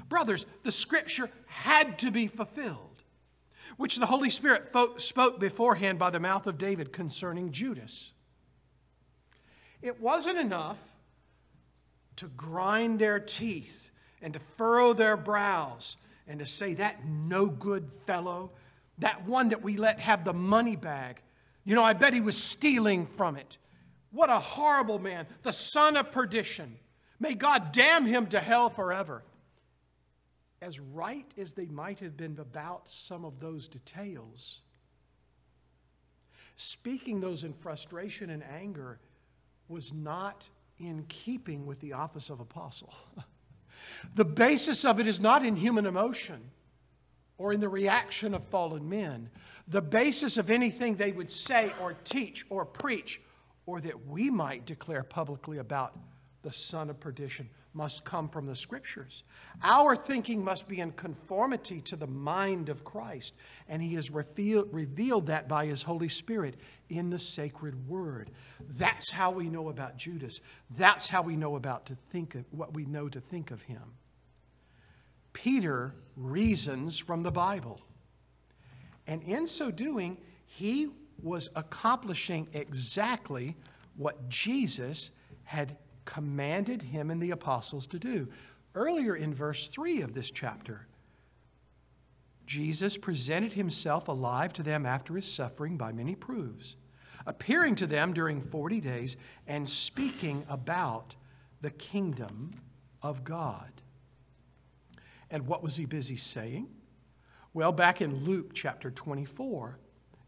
Brothers, 0.08 0.46
the 0.64 0.72
scripture 0.72 1.30
had 1.48 2.00
to 2.00 2.12
be 2.12 2.28
fulfilled, 2.28 3.04
which 3.78 3.98
the 3.98 4.06
Holy 4.06 4.30
Spirit 4.30 4.72
spoke 4.98 5.40
beforehand 5.40 6.00
by 6.00 6.10
the 6.10 6.20
mouth 6.20 6.48
of 6.48 6.58
David 6.58 6.94
concerning 6.94 7.52
Judas. 7.52 8.12
It 9.82 10.00
wasn't 10.00 10.38
enough 10.38 10.80
to 12.18 12.28
grind 12.28 13.00
their 13.00 13.20
teeth 13.20 13.92
and 14.22 14.34
to 14.34 14.40
furrow 14.40 14.94
their 14.94 15.18
brows 15.18 15.98
and 16.28 16.40
to 16.40 16.46
say, 16.46 16.74
That 16.76 17.06
no 17.06 17.48
good 17.48 17.92
fellow, 18.06 18.52
that 19.00 19.26
one 19.28 19.50
that 19.50 19.62
we 19.62 19.78
let 19.78 20.00
have 20.00 20.24
the 20.24 20.34
money 20.34 20.76
bag, 20.76 21.22
you 21.64 21.76
know, 21.76 21.84
I 21.84 21.94
bet 21.94 22.14
he 22.14 22.22
was 22.22 22.42
stealing 22.42 23.06
from 23.06 23.36
it. 23.36 23.58
What 24.12 24.30
a 24.30 24.40
horrible 24.40 25.00
man, 25.00 25.28
the 25.44 25.52
son 25.52 25.98
of 25.98 26.12
perdition. 26.12 26.78
May 27.20 27.34
God 27.34 27.72
damn 27.72 28.06
him 28.06 28.28
to 28.28 28.40
hell 28.40 28.70
forever. 28.70 29.24
As 30.66 30.80
right 30.80 31.32
as 31.38 31.54
they 31.54 31.68
might 31.68 32.00
have 32.00 32.18
been 32.18 32.40
about 32.40 32.90
some 32.90 33.24
of 33.24 33.40
those 33.40 33.68
details, 33.68 34.62
speaking 36.56 37.20
those 37.20 37.44
in 37.44 37.54
frustration 37.54 38.32
and 38.32 38.44
anger 38.44 38.98
was 39.68 39.94
not 39.94 40.50
in 40.80 41.06
keeping 41.08 41.68
with 41.68 41.80
the 41.82 41.94
office 41.94 42.32
of 42.32 42.40
apostle. 42.40 42.94
The 44.16 44.26
basis 44.26 44.84
of 44.84 45.00
it 45.00 45.06
is 45.06 45.20
not 45.20 45.46
in 45.46 45.56
human 45.56 45.86
emotion 45.86 46.50
or 47.38 47.54
in 47.54 47.60
the 47.60 47.70
reaction 47.70 48.34
of 48.34 48.44
fallen 48.48 48.90
men. 48.90 49.30
The 49.68 49.82
basis 49.82 50.38
of 50.38 50.50
anything 50.50 50.96
they 50.96 51.12
would 51.12 51.30
say 51.30 51.72
or 51.80 51.94
teach 52.04 52.46
or 52.50 52.66
preach 52.66 53.22
or 53.68 53.80
that 53.82 54.08
we 54.08 54.32
might 54.32 54.66
declare 54.66 55.04
publicly 55.04 55.60
about 55.60 55.96
the 56.46 56.54
son 56.54 56.92
of 56.92 57.00
perdition 57.00 57.50
must 57.74 58.06
come 58.06 58.30
from 58.30 58.46
the 58.46 58.56
scriptures. 58.56 59.24
Our 59.64 59.96
thinking 59.96 60.44
must 60.44 60.68
be 60.68 60.80
in 60.80 60.92
conformity 60.92 61.82
to 61.82 61.96
the 61.96 62.06
mind 62.06 62.70
of 62.70 62.84
Christ, 62.84 63.34
and 63.68 63.82
he 63.82 63.96
has 63.96 64.12
revealed, 64.12 64.70
revealed 64.72 65.26
that 65.26 65.50
by 65.50 65.66
his 65.66 65.82
Holy 65.82 66.08
Spirit 66.08 66.58
in 66.90 67.10
the 67.10 67.18
sacred 67.18 67.90
word. 67.90 68.30
That's 68.78 69.12
how 69.12 69.32
we 69.32 69.50
know 69.50 69.70
about 69.70 69.98
Judas. 69.98 70.40
That's 70.78 71.10
how 71.10 71.24
we 71.24 71.36
know 71.36 71.56
about 71.56 71.88
to 71.88 71.98
think 72.12 72.36
of 72.36 72.46
what 72.52 72.76
we 72.76 72.86
know 72.86 73.10
to 73.10 73.20
think 73.20 73.50
of 73.50 73.64
him. 73.64 73.82
Peter 75.34 75.96
reasons 76.16 77.00
from 77.00 77.24
the 77.24 77.32
Bible. 77.32 77.82
And 79.08 79.24
in 79.24 79.48
so 79.48 79.72
doing, 79.72 80.18
he 80.46 80.90
was 81.24 81.50
accomplishing 81.56 82.48
exactly 82.54 83.56
what 83.98 84.30
Jesus 84.30 85.10
had 85.46 85.78
commanded 86.06 86.82
him 86.82 87.12
and 87.12 87.22
the 87.22 87.32
apostles 87.32 87.88
to 87.88 88.00
do. 88.00 88.28
Earlier 88.74 89.16
in 89.16 89.34
verse 89.34 89.68
3 89.68 90.02
of 90.02 90.14
this 90.14 90.32
chapter, 90.32 90.88
Jesus 92.46 92.98
presented 92.98 93.54
himself 93.54 94.08
alive 94.08 94.54
to 94.54 94.64
them 94.64 94.86
after 94.86 95.16
his 95.16 95.32
suffering 95.32 95.78
by 95.78 95.92
many 95.92 96.16
proofs, 96.16 96.76
appearing 97.26 97.76
to 97.76 97.88
them 97.88 98.14
during 98.14 98.42
40 98.42 98.80
days 98.82 99.18
and 99.48 99.68
speaking 99.68 100.46
about 100.48 101.16
the 101.62 101.72
kingdom 101.72 102.52
of 103.02 103.24
God. 103.24 103.72
And 105.32 105.48
what 105.48 105.64
was 105.64 105.76
he 105.76 105.86
busy 105.86 106.18
saying? 106.18 106.68
Well, 107.54 107.72
back 107.72 108.02
in 108.02 108.26
Luke 108.26 108.52
chapter 108.54 108.92
24 108.92 109.80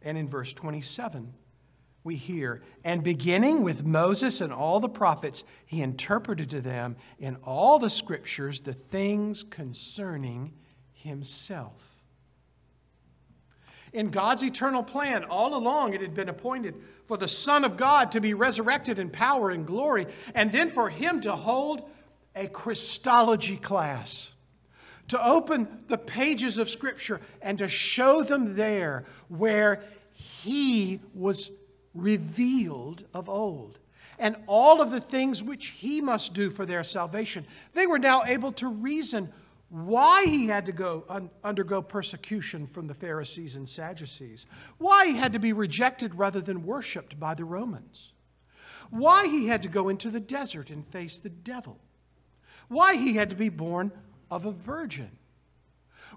and 0.01 0.17
in 0.17 0.27
verse 0.29 0.53
27, 0.53 1.33
we 2.07 2.15
hear, 2.15 2.61
and 2.85 3.03
beginning 3.03 3.61
with 3.61 3.85
Moses 3.85 4.39
and 4.39 4.53
all 4.53 4.79
the 4.79 4.87
prophets, 4.87 5.43
he 5.65 5.81
interpreted 5.81 6.49
to 6.51 6.61
them 6.61 6.95
in 7.19 7.35
all 7.43 7.79
the 7.79 7.89
scriptures 7.89 8.61
the 8.61 8.71
things 8.71 9.43
concerning 9.43 10.53
himself. 10.93 11.83
In 13.91 14.09
God's 14.09 14.43
eternal 14.43 14.83
plan, 14.83 15.25
all 15.25 15.55
along 15.55 15.93
it 15.93 16.01
had 16.01 16.13
been 16.13 16.29
appointed 16.29 16.75
for 17.07 17.17
the 17.17 17.27
Son 17.27 17.65
of 17.65 17.75
God 17.75 18.13
to 18.13 18.21
be 18.21 18.33
resurrected 18.33 18.99
in 18.99 19.09
power 19.09 19.49
and 19.49 19.67
glory, 19.67 20.07
and 20.33 20.49
then 20.49 20.71
for 20.71 20.89
him 20.89 21.19
to 21.21 21.35
hold 21.35 21.89
a 22.35 22.47
Christology 22.47 23.57
class 23.57 24.31
to 25.09 25.25
open 25.25 25.67
the 25.87 25.97
pages 25.97 26.57
of 26.57 26.69
Scripture 26.69 27.19
and 27.41 27.57
to 27.57 27.67
show 27.67 28.23
them 28.23 28.55
there 28.55 29.05
where 29.29 29.83
He 30.13 30.99
was 31.13 31.51
revealed 31.97 33.03
of 33.13 33.29
old. 33.29 33.79
And 34.19 34.35
all 34.47 34.81
of 34.81 34.91
the 34.91 35.01
things 35.01 35.43
which 35.43 35.67
He 35.67 36.01
must 36.01 36.33
do 36.33 36.49
for 36.49 36.65
their 36.65 36.83
salvation. 36.83 37.45
They 37.73 37.85
were 37.85 37.99
now 37.99 38.23
able 38.23 38.51
to 38.53 38.67
reason 38.67 39.31
why 39.69 40.25
he 40.25 40.47
had 40.47 40.65
to 40.67 40.71
go 40.71 41.03
un- 41.09 41.29
undergo 41.43 41.81
persecution 41.81 42.67
from 42.67 42.87
the 42.87 42.93
Pharisees 42.93 43.57
and 43.57 43.67
Sadducees, 43.67 44.45
why 44.77 45.07
he 45.07 45.17
had 45.17 45.33
to 45.33 45.39
be 45.39 45.51
rejected 45.51 46.15
rather 46.15 46.39
than 46.39 46.65
worshiped 46.65 47.19
by 47.19 47.33
the 47.33 47.43
Romans, 47.43 48.13
why 48.91 49.27
he 49.27 49.47
had 49.47 49.63
to 49.63 49.69
go 49.69 49.89
into 49.89 50.09
the 50.09 50.21
desert 50.21 50.69
and 50.69 50.87
face 50.87 51.19
the 51.19 51.29
devil, 51.29 51.77
why 52.69 52.95
he 52.95 53.13
had 53.13 53.29
to 53.29 53.35
be 53.35 53.49
born 53.49 53.91
of 54.31 54.45
a 54.45 54.51
virgin. 54.51 55.11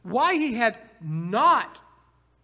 Why 0.03 0.35
he 0.35 0.55
had 0.55 0.77
not 1.01 1.79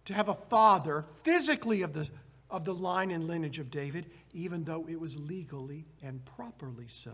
to 0.05 0.13
have 0.13 0.29
a 0.29 0.33
father 0.33 1.05
physically 1.23 1.81
of 1.81 1.93
the, 1.93 2.07
of 2.49 2.65
the 2.65 2.73
line 2.73 3.11
and 3.11 3.27
lineage 3.27 3.59
of 3.59 3.69
David, 3.69 4.05
even 4.33 4.63
though 4.63 4.85
it 4.89 4.99
was 4.99 5.17
legally 5.17 5.85
and 6.01 6.23
properly 6.25 6.87
so. 6.87 7.13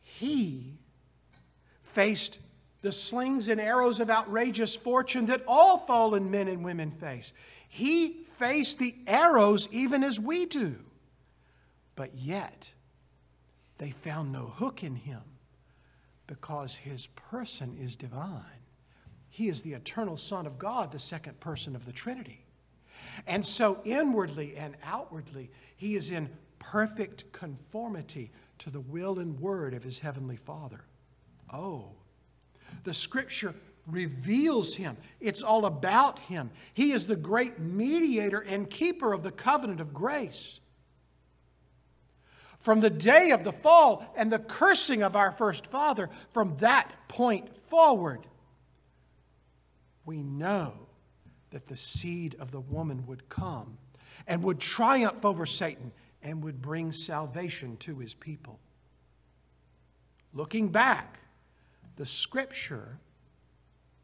He 0.00 0.78
faced 1.82 2.38
the 2.80 2.92
slings 2.92 3.48
and 3.48 3.60
arrows 3.60 4.00
of 4.00 4.08
outrageous 4.08 4.74
fortune 4.74 5.26
that 5.26 5.42
all 5.46 5.78
fallen 5.78 6.30
men 6.30 6.48
and 6.48 6.64
women 6.64 6.90
face. 6.90 7.32
He 7.68 8.24
faced 8.24 8.78
the 8.78 8.94
arrows 9.06 9.68
even 9.72 10.04
as 10.04 10.18
we 10.18 10.46
do. 10.46 10.76
But 11.96 12.14
yet, 12.14 12.72
they 13.78 13.90
found 13.90 14.32
no 14.32 14.46
hook 14.46 14.84
in 14.84 14.94
him 14.94 15.22
because 16.26 16.76
his 16.76 17.08
person 17.08 17.76
is 17.80 17.96
divine. 17.96 18.42
He 19.28 19.48
is 19.48 19.62
the 19.62 19.74
eternal 19.74 20.16
Son 20.16 20.46
of 20.46 20.58
God, 20.58 20.92
the 20.92 20.98
second 20.98 21.38
person 21.40 21.74
of 21.74 21.84
the 21.84 21.92
Trinity. 21.92 22.44
And 23.26 23.44
so, 23.44 23.80
inwardly 23.84 24.56
and 24.56 24.76
outwardly, 24.84 25.50
he 25.76 25.96
is 25.96 26.10
in 26.10 26.28
perfect 26.58 27.30
conformity 27.32 28.30
to 28.58 28.70
the 28.70 28.80
will 28.80 29.18
and 29.18 29.38
word 29.40 29.74
of 29.74 29.82
his 29.82 29.98
heavenly 29.98 30.36
Father. 30.36 30.80
Oh, 31.52 31.92
the 32.84 32.94
scripture 32.94 33.54
reveals 33.86 34.76
him. 34.76 34.96
It's 35.20 35.42
all 35.42 35.64
about 35.64 36.18
him. 36.18 36.50
He 36.74 36.92
is 36.92 37.06
the 37.06 37.16
great 37.16 37.58
mediator 37.58 38.40
and 38.40 38.68
keeper 38.68 39.12
of 39.12 39.22
the 39.22 39.30
covenant 39.30 39.80
of 39.80 39.94
grace. 39.94 40.60
From 42.58 42.80
the 42.80 42.90
day 42.90 43.30
of 43.30 43.44
the 43.44 43.52
fall 43.52 44.12
and 44.16 44.30
the 44.30 44.40
cursing 44.40 45.02
of 45.02 45.16
our 45.16 45.30
first 45.30 45.68
father, 45.68 46.10
from 46.32 46.56
that 46.56 46.92
point 47.08 47.48
forward, 47.68 48.26
we 50.04 50.22
know 50.22 50.87
that 51.50 51.66
the 51.66 51.76
seed 51.76 52.36
of 52.38 52.50
the 52.50 52.60
woman 52.60 53.06
would 53.06 53.28
come 53.28 53.78
and 54.26 54.42
would 54.42 54.60
triumph 54.60 55.24
over 55.24 55.46
Satan 55.46 55.92
and 56.22 56.42
would 56.42 56.60
bring 56.60 56.92
salvation 56.92 57.76
to 57.78 57.98
his 57.98 58.14
people. 58.14 58.58
Looking 60.34 60.68
back, 60.68 61.18
the 61.96 62.06
scripture 62.06 62.98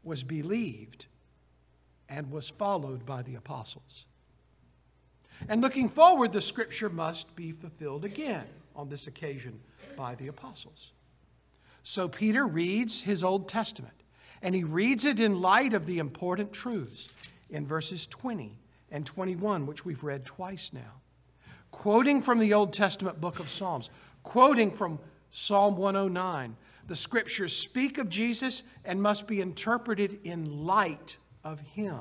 was 0.03 0.23
believed 0.23 1.05
and 2.09 2.31
was 2.31 2.49
followed 2.49 3.05
by 3.05 3.21
the 3.21 3.35
apostles. 3.35 4.05
And 5.49 5.61
looking 5.61 5.89
forward, 5.89 6.31
the 6.31 6.41
scripture 6.41 6.89
must 6.89 7.35
be 7.35 7.51
fulfilled 7.51 8.05
again 8.05 8.45
on 8.75 8.89
this 8.89 9.07
occasion 9.07 9.59
by 9.97 10.15
the 10.15 10.27
apostles. 10.27 10.91
So 11.83 12.07
Peter 12.07 12.47
reads 12.47 13.01
his 13.01 13.23
Old 13.23 13.47
Testament, 13.47 13.93
and 14.41 14.55
he 14.55 14.63
reads 14.63 15.05
it 15.05 15.19
in 15.19 15.41
light 15.41 15.73
of 15.73 15.85
the 15.85 15.99
important 15.99 16.51
truths 16.51 17.09
in 17.49 17.65
verses 17.65 18.07
20 18.07 18.57
and 18.91 19.05
21, 19.05 19.65
which 19.65 19.85
we've 19.85 20.03
read 20.03 20.25
twice 20.25 20.71
now. 20.73 21.01
Quoting 21.71 22.21
from 22.21 22.39
the 22.39 22.53
Old 22.53 22.73
Testament 22.73 23.19
book 23.19 23.39
of 23.39 23.49
Psalms, 23.49 23.89
quoting 24.23 24.71
from 24.71 24.99
Psalm 25.31 25.75
109, 25.75 26.55
the 26.87 26.95
scriptures 26.95 27.55
speak 27.55 27.97
of 27.97 28.09
Jesus 28.09 28.63
and 28.85 29.01
must 29.01 29.27
be 29.27 29.41
interpreted 29.41 30.19
in 30.23 30.65
light 30.65 31.17
of 31.43 31.59
him. 31.59 31.99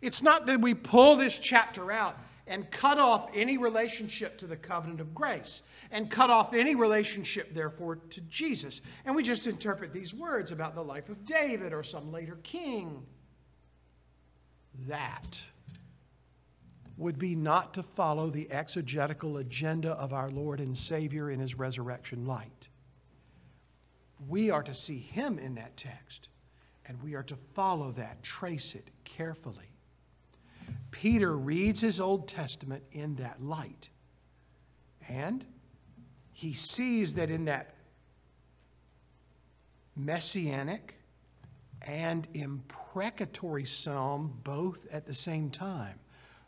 It's 0.00 0.22
not 0.22 0.46
that 0.46 0.60
we 0.60 0.74
pull 0.74 1.16
this 1.16 1.38
chapter 1.38 1.92
out 1.92 2.18
and 2.48 2.70
cut 2.70 2.98
off 2.98 3.30
any 3.34 3.56
relationship 3.56 4.36
to 4.38 4.46
the 4.46 4.56
covenant 4.56 5.00
of 5.00 5.14
grace 5.14 5.62
and 5.92 6.10
cut 6.10 6.28
off 6.28 6.52
any 6.52 6.74
relationship, 6.74 7.54
therefore, 7.54 7.96
to 7.96 8.20
Jesus. 8.22 8.82
And 9.04 9.14
we 9.14 9.22
just 9.22 9.46
interpret 9.46 9.92
these 9.92 10.12
words 10.12 10.50
about 10.50 10.74
the 10.74 10.82
life 10.82 11.08
of 11.08 11.24
David 11.24 11.72
or 11.72 11.84
some 11.84 12.10
later 12.10 12.38
king. 12.42 13.06
That 14.86 15.42
would 16.96 17.18
be 17.18 17.34
not 17.34 17.74
to 17.74 17.82
follow 17.82 18.30
the 18.30 18.50
exegetical 18.50 19.38
agenda 19.38 19.92
of 19.92 20.12
our 20.12 20.30
Lord 20.30 20.60
and 20.60 20.76
Savior 20.76 21.30
in 21.30 21.40
his 21.40 21.54
resurrection 21.54 22.24
light. 22.24 22.68
We 24.28 24.50
are 24.50 24.62
to 24.62 24.74
see 24.74 24.98
him 24.98 25.38
in 25.38 25.54
that 25.56 25.76
text, 25.76 26.28
and 26.86 27.02
we 27.02 27.14
are 27.14 27.22
to 27.24 27.36
follow 27.54 27.92
that, 27.92 28.22
trace 28.22 28.74
it 28.74 28.88
carefully. 29.04 29.72
Peter 30.90 31.36
reads 31.36 31.80
his 31.80 32.00
Old 32.00 32.28
Testament 32.28 32.84
in 32.92 33.16
that 33.16 33.42
light. 33.42 33.88
And 35.08 35.44
he 36.32 36.52
sees 36.52 37.14
that 37.14 37.30
in 37.30 37.46
that 37.46 37.74
messianic 39.96 40.94
and 41.86 42.28
imprecatory 42.34 43.64
psalm, 43.64 44.38
both 44.44 44.86
at 44.92 45.06
the 45.06 45.14
same 45.14 45.50
time, 45.50 45.98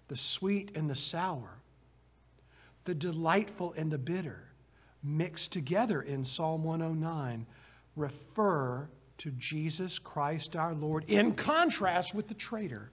the 0.09 0.17
sweet 0.17 0.73
and 0.75 0.89
the 0.89 0.95
sour, 0.95 1.59
the 2.85 2.95
delightful 2.95 3.73
and 3.77 3.91
the 3.91 3.99
bitter, 3.99 4.45
mixed 5.03 5.53
together 5.53 6.03
in 6.03 6.25
Psalm 6.25 6.65
109, 6.65 7.47
refer 7.97 8.89
to 9.19 9.31
Jesus 9.33 9.99
Christ 9.99 10.57
our 10.57 10.75
Lord 10.75 11.05
in 11.09 11.35
contrast 11.35 12.15
with 12.15 12.29
the 12.29 12.35
traitor. 12.35 12.91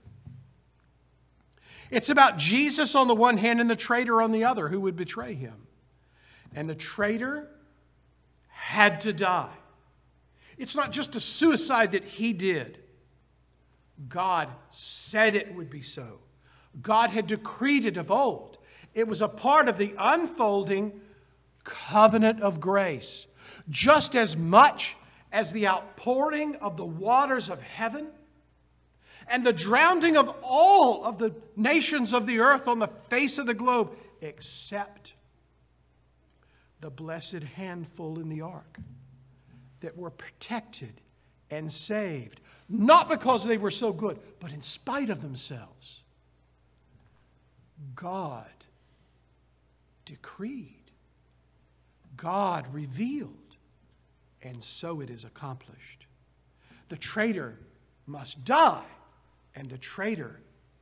It's 1.90 2.08
about 2.08 2.38
Jesus 2.38 2.94
on 2.94 3.08
the 3.08 3.14
one 3.14 3.36
hand 3.36 3.60
and 3.60 3.68
the 3.68 3.76
traitor 3.76 4.22
on 4.22 4.32
the 4.32 4.44
other 4.44 4.68
who 4.68 4.80
would 4.80 4.96
betray 4.96 5.34
him. 5.34 5.66
And 6.54 6.68
the 6.68 6.74
traitor 6.74 7.48
had 8.48 9.02
to 9.02 9.12
die. 9.12 9.52
It's 10.62 10.76
not 10.76 10.92
just 10.92 11.16
a 11.16 11.20
suicide 11.20 11.90
that 11.90 12.04
he 12.04 12.32
did, 12.32 12.78
God 14.08 14.48
said 14.70 15.34
it 15.34 15.52
would 15.56 15.68
be 15.68 15.82
so. 15.82 16.20
God 16.80 17.10
had 17.10 17.26
decreed 17.26 17.84
it 17.84 17.96
of 17.96 18.12
old. 18.12 18.58
It 18.94 19.08
was 19.08 19.22
a 19.22 19.28
part 19.28 19.66
of 19.66 19.76
the 19.76 19.92
unfolding 19.98 21.00
covenant 21.64 22.42
of 22.42 22.60
grace. 22.60 23.26
Just 23.70 24.14
as 24.14 24.36
much 24.36 24.94
as 25.32 25.50
the 25.50 25.66
outpouring 25.66 26.54
of 26.56 26.76
the 26.76 26.86
waters 26.86 27.50
of 27.50 27.60
heaven 27.60 28.06
and 29.26 29.44
the 29.44 29.52
drowning 29.52 30.16
of 30.16 30.32
all 30.42 31.04
of 31.04 31.18
the 31.18 31.34
nations 31.56 32.14
of 32.14 32.28
the 32.28 32.38
earth 32.38 32.68
on 32.68 32.78
the 32.78 32.86
face 32.86 33.38
of 33.38 33.46
the 33.46 33.54
globe, 33.54 33.96
except 34.20 35.14
the 36.80 36.90
blessed 36.90 37.42
handful 37.42 38.20
in 38.20 38.28
the 38.28 38.42
ark 38.42 38.78
that 39.82 39.96
were 39.96 40.10
protected 40.10 41.00
and 41.50 41.70
saved, 41.70 42.40
not 42.68 43.08
because 43.08 43.44
they 43.44 43.58
were 43.58 43.70
so 43.70 43.92
good, 43.92 44.18
but 44.40 44.52
in 44.52 44.62
spite 44.62 45.10
of 45.10 45.20
themselves. 45.20 46.02
God 47.94 48.46
decreed, 50.04 50.90
God 52.16 52.66
revealed, 52.72 53.56
and 54.42 54.62
so 54.62 55.00
it 55.00 55.10
is 55.10 55.24
accomplished. 55.24 56.06
The 56.88 56.96
traitor 56.96 57.58
must 58.06 58.44
die 58.44 58.82
and 59.54 59.68
the 59.68 59.78
traitor 59.78 60.40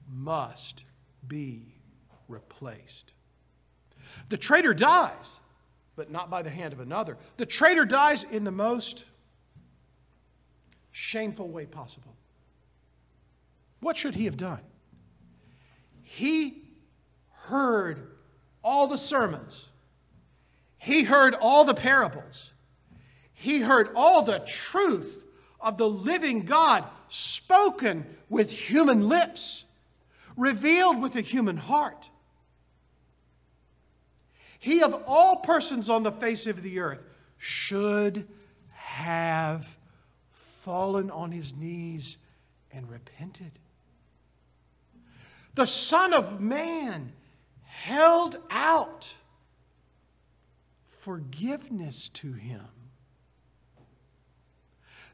must 0.08 0.84
be 1.26 1.74
replaced. 2.28 3.12
The 4.28 4.36
traitor 4.36 4.74
dies, 4.74 5.40
but 6.00 6.10
not 6.10 6.30
by 6.30 6.40
the 6.40 6.48
hand 6.48 6.72
of 6.72 6.80
another. 6.80 7.18
The 7.36 7.44
traitor 7.44 7.84
dies 7.84 8.22
in 8.22 8.42
the 8.42 8.50
most 8.50 9.04
shameful 10.92 11.46
way 11.46 11.66
possible. 11.66 12.16
What 13.80 13.98
should 13.98 14.14
he 14.14 14.24
have 14.24 14.38
done? 14.38 14.62
He 16.02 16.62
heard 17.32 18.12
all 18.64 18.86
the 18.86 18.96
sermons, 18.96 19.68
he 20.78 21.02
heard 21.02 21.34
all 21.34 21.66
the 21.66 21.74
parables, 21.74 22.50
he 23.34 23.60
heard 23.60 23.90
all 23.94 24.22
the 24.22 24.38
truth 24.38 25.22
of 25.60 25.76
the 25.76 25.86
living 25.86 26.46
God 26.46 26.82
spoken 27.08 28.06
with 28.30 28.50
human 28.50 29.06
lips, 29.06 29.66
revealed 30.34 31.02
with 31.02 31.14
a 31.16 31.20
human 31.20 31.58
heart. 31.58 32.08
He 34.60 34.82
of 34.82 35.02
all 35.06 35.36
persons 35.36 35.90
on 35.90 36.02
the 36.02 36.12
face 36.12 36.46
of 36.46 36.62
the 36.62 36.78
earth 36.78 37.02
should 37.38 38.28
have 38.74 39.76
fallen 40.32 41.10
on 41.10 41.32
his 41.32 41.56
knees 41.56 42.18
and 42.70 42.88
repented. 42.88 43.52
The 45.54 45.66
Son 45.66 46.12
of 46.12 46.40
Man 46.40 47.12
held 47.64 48.36
out 48.50 49.14
forgiveness 50.88 52.08
to 52.10 52.32
him, 52.32 52.68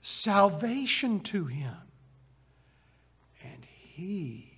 salvation 0.01 1.21
to 1.21 1.47
him 1.47 1.77
and 3.45 3.65
he 3.65 4.51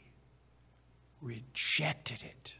rejected 1.20 2.22
it. 2.22 2.54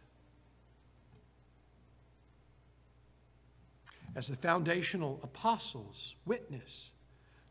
As 4.18 4.26
the 4.26 4.34
foundational 4.34 5.20
apostles 5.22 6.16
witness 6.26 6.90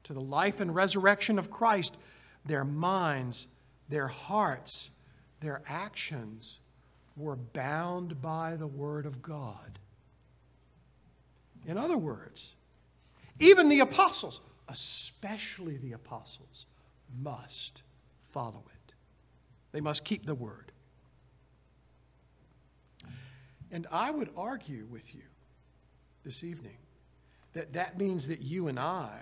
to 0.04 0.12
the 0.12 0.20
life 0.20 0.60
and 0.60 0.76
resurrection 0.76 1.40
of 1.40 1.50
Christ, 1.50 1.96
their 2.44 2.66
minds, 2.66 3.48
their 3.88 4.10
hearts, 4.10 4.90
their 5.40 5.62
actions 5.66 6.60
were 7.16 7.38
bound 7.38 8.22
by 8.22 8.58
the 8.58 8.68
Word 8.68 9.06
of 9.06 9.22
God. 9.22 9.80
In 11.66 11.78
other 11.78 11.98
words, 11.98 12.56
even 13.40 13.70
the 13.70 13.80
apostles, 13.80 14.42
especially 14.68 15.78
the 15.78 15.94
apostles, 15.94 16.66
must 17.18 17.82
follow 18.32 18.66
it. 18.74 18.94
They 19.72 19.80
must 19.80 20.04
keep 20.04 20.26
the 20.26 20.36
word. 20.36 20.74
And 23.72 23.88
I 23.90 24.12
would 24.12 24.32
argue 24.36 24.86
with 24.92 25.16
you 25.16 25.22
this 26.28 26.44
evening 26.44 26.76
that 27.54 27.72
that 27.72 27.98
means 27.98 28.28
that 28.28 28.42
you 28.42 28.68
and 28.68 28.78
I 28.78 29.18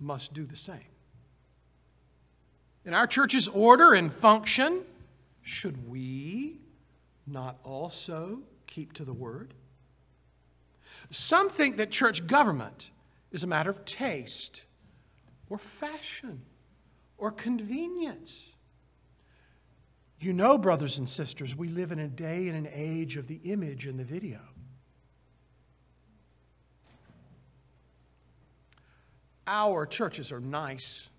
must 0.00 0.32
do 0.32 0.46
the 0.46 0.56
same. 0.56 0.80
In 2.86 2.94
our 2.94 3.06
church's 3.06 3.48
order 3.48 3.92
and 3.92 4.10
function, 4.10 4.80
should 5.42 5.90
we 5.90 6.58
not 7.26 7.58
also 7.64 8.38
keep 8.66 8.94
to 8.94 9.04
the 9.04 9.12
word? 9.12 9.52
Some 11.10 11.50
think 11.50 11.76
that 11.76 11.90
church 11.90 12.26
government 12.26 12.90
is 13.30 13.44
a 13.44 13.46
matter 13.46 13.68
of 13.68 13.84
taste 13.84 14.64
or 15.50 15.58
fashion 15.58 16.40
or 17.18 17.30
convenience. 17.30 18.54
You 20.18 20.32
know, 20.32 20.56
brothers 20.56 20.96
and 20.96 21.06
sisters, 21.06 21.54
we 21.54 21.68
live 21.68 21.92
in 21.92 21.98
a 21.98 22.08
day 22.08 22.48
and 22.48 22.56
an 22.56 22.72
age 22.72 23.18
of 23.18 23.26
the 23.26 23.40
image 23.44 23.86
and 23.86 23.98
the 23.98 24.04
video. 24.04 24.40
Our 29.46 29.86
churches 29.86 30.32
are 30.32 30.40
nice, 30.40 31.10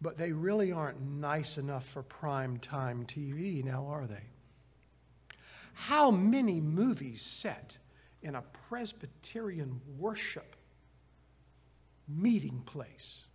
but 0.00 0.16
they 0.16 0.32
really 0.32 0.72
aren't 0.72 1.00
nice 1.00 1.58
enough 1.58 1.86
for 1.88 2.02
prime 2.02 2.58
time 2.58 3.04
TV, 3.06 3.64
now 3.64 3.86
are 3.88 4.06
they? 4.06 4.22
How 5.74 6.10
many 6.10 6.60
movies 6.60 7.22
set 7.22 7.76
in 8.22 8.34
a 8.34 8.42
Presbyterian 8.68 9.80
worship 9.98 10.56
meeting 12.08 12.62
place 12.64 13.26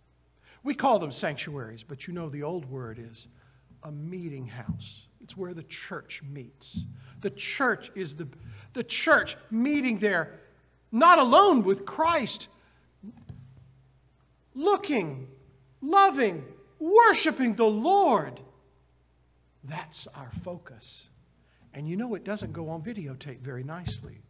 we 0.62 0.74
call 0.74 0.98
them 0.98 1.10
sanctuaries, 1.10 1.82
but 1.82 2.06
you 2.06 2.14
know 2.14 2.28
the 2.28 2.42
old 2.42 2.66
word 2.66 2.98
is 2.98 3.28
a 3.82 3.90
meeting 3.90 4.46
house. 4.46 5.06
It's 5.20 5.36
where 5.36 5.54
the 5.54 5.64
church 5.64 6.22
meets. 6.22 6.84
The 7.20 7.30
church 7.30 7.90
is 7.94 8.14
the, 8.16 8.28
the 8.72 8.84
church 8.84 9.36
meeting 9.50 9.98
there, 9.98 10.40
not 10.92 11.18
alone 11.18 11.64
with 11.64 11.84
Christ, 11.84 12.48
looking, 14.54 15.28
loving, 15.80 16.44
worshiping 16.78 17.54
the 17.54 17.66
Lord. 17.66 18.40
That's 19.64 20.06
our 20.08 20.30
focus. 20.42 21.08
And 21.74 21.88
you 21.88 21.96
know, 21.96 22.14
it 22.14 22.24
doesn't 22.24 22.52
go 22.52 22.68
on 22.68 22.82
videotape 22.82 23.40
very 23.40 23.64
nicely. 23.64 24.20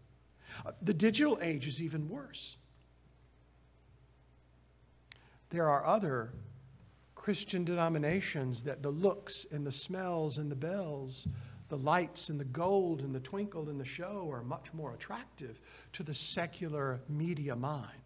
Uh, 0.64 0.72
the 0.82 0.94
digital 0.94 1.38
age 1.40 1.66
is 1.66 1.82
even 1.82 2.08
worse. 2.08 2.56
There 5.50 5.68
are 5.68 5.84
other 5.84 6.32
Christian 7.14 7.64
denominations 7.64 8.62
that 8.62 8.82
the 8.82 8.90
looks 8.90 9.46
and 9.50 9.66
the 9.66 9.72
smells 9.72 10.38
and 10.38 10.50
the 10.50 10.56
bells, 10.56 11.28
the 11.68 11.78
lights 11.78 12.28
and 12.28 12.38
the 12.38 12.44
gold 12.44 13.00
and 13.00 13.14
the 13.14 13.20
twinkle 13.20 13.68
and 13.68 13.80
the 13.80 13.84
show 13.84 14.28
are 14.30 14.42
much 14.42 14.72
more 14.74 14.92
attractive 14.92 15.60
to 15.92 16.02
the 16.02 16.12
secular 16.12 17.00
media 17.08 17.54
mind. 17.56 18.01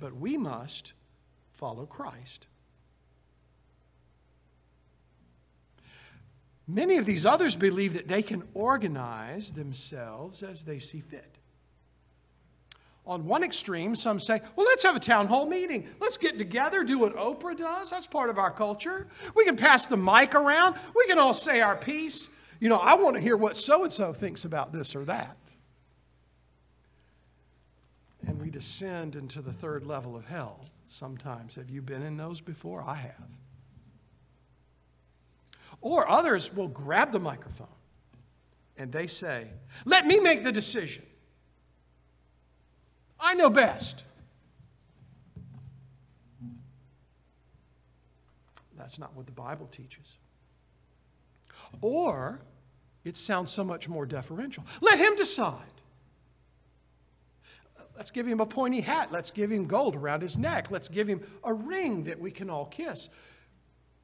But 0.00 0.16
we 0.16 0.36
must 0.36 0.92
follow 1.52 1.86
Christ. 1.86 2.46
Many 6.66 6.96
of 6.96 7.04
these 7.04 7.26
others 7.26 7.56
believe 7.56 7.94
that 7.94 8.08
they 8.08 8.22
can 8.22 8.42
organize 8.54 9.52
themselves 9.52 10.42
as 10.42 10.62
they 10.62 10.78
see 10.78 11.00
fit. 11.00 11.38
On 13.06 13.26
one 13.26 13.44
extreme, 13.44 13.94
some 13.94 14.18
say, 14.18 14.40
well, 14.56 14.66
let's 14.66 14.82
have 14.82 14.96
a 14.96 15.00
town 15.00 15.26
hall 15.26 15.44
meeting. 15.44 15.86
Let's 16.00 16.16
get 16.16 16.38
together, 16.38 16.82
do 16.82 16.98
what 16.98 17.14
Oprah 17.16 17.56
does. 17.56 17.90
That's 17.90 18.06
part 18.06 18.30
of 18.30 18.38
our 18.38 18.50
culture. 18.50 19.08
We 19.34 19.44
can 19.44 19.56
pass 19.56 19.86
the 19.86 19.98
mic 19.98 20.34
around. 20.34 20.76
We 20.96 21.06
can 21.06 21.18
all 21.18 21.34
say 21.34 21.60
our 21.60 21.76
piece. 21.76 22.30
You 22.60 22.70
know, 22.70 22.78
I 22.78 22.94
want 22.94 23.16
to 23.16 23.20
hear 23.20 23.36
what 23.36 23.58
so 23.58 23.82
and 23.82 23.92
so 23.92 24.14
thinks 24.14 24.46
about 24.46 24.72
this 24.72 24.96
or 24.96 25.04
that. 25.04 25.36
And 28.26 28.40
we 28.40 28.43
descend 28.54 29.16
into 29.16 29.42
the 29.42 29.52
third 29.52 29.84
level 29.84 30.14
of 30.14 30.24
hell 30.24 30.64
sometimes. 30.86 31.56
Have 31.56 31.68
you 31.68 31.82
been 31.82 32.02
in 32.02 32.16
those 32.16 32.40
before? 32.40 32.84
I 32.86 32.94
have. 32.94 33.28
Or 35.80 36.08
others 36.08 36.54
will 36.54 36.68
grab 36.68 37.10
the 37.10 37.18
microphone 37.18 37.66
and 38.76 38.92
they 38.92 39.08
say, 39.08 39.48
Let 39.84 40.06
me 40.06 40.20
make 40.20 40.44
the 40.44 40.52
decision. 40.52 41.04
I 43.18 43.34
know 43.34 43.50
best. 43.50 44.04
That's 48.76 49.00
not 49.00 49.16
what 49.16 49.26
the 49.26 49.32
Bible 49.32 49.66
teaches. 49.72 50.14
Or 51.80 52.38
it 53.02 53.16
sounds 53.16 53.50
so 53.50 53.64
much 53.64 53.88
more 53.88 54.06
deferential. 54.06 54.64
Let 54.80 54.98
him 54.98 55.16
decide. 55.16 55.73
Let's 57.96 58.10
give 58.10 58.26
him 58.26 58.40
a 58.40 58.46
pointy 58.46 58.80
hat. 58.80 59.12
Let's 59.12 59.30
give 59.30 59.50
him 59.50 59.66
gold 59.66 59.94
around 59.94 60.22
his 60.22 60.36
neck. 60.36 60.70
Let's 60.70 60.88
give 60.88 61.08
him 61.08 61.20
a 61.44 61.52
ring 61.52 62.04
that 62.04 62.18
we 62.18 62.30
can 62.30 62.50
all 62.50 62.66
kiss. 62.66 63.08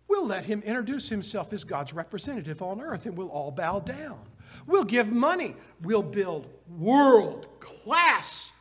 We'll 0.09 0.27
let 0.27 0.45
him 0.45 0.63
introduce 0.63 1.09
himself 1.09 1.53
as 1.53 1.65
God's 1.65 1.93
representative 1.93 2.63
on 2.63 2.81
earth 2.81 3.07
and 3.07 3.17
we'll 3.17 3.29
all 3.29 3.51
bow 3.51 3.81
down. 3.81 4.21
We'll 4.67 4.85
give 4.85 5.11
money. 5.13 5.57
We'll 5.83 6.03
build 6.03 6.49
world 6.69 7.49
class 7.61 8.53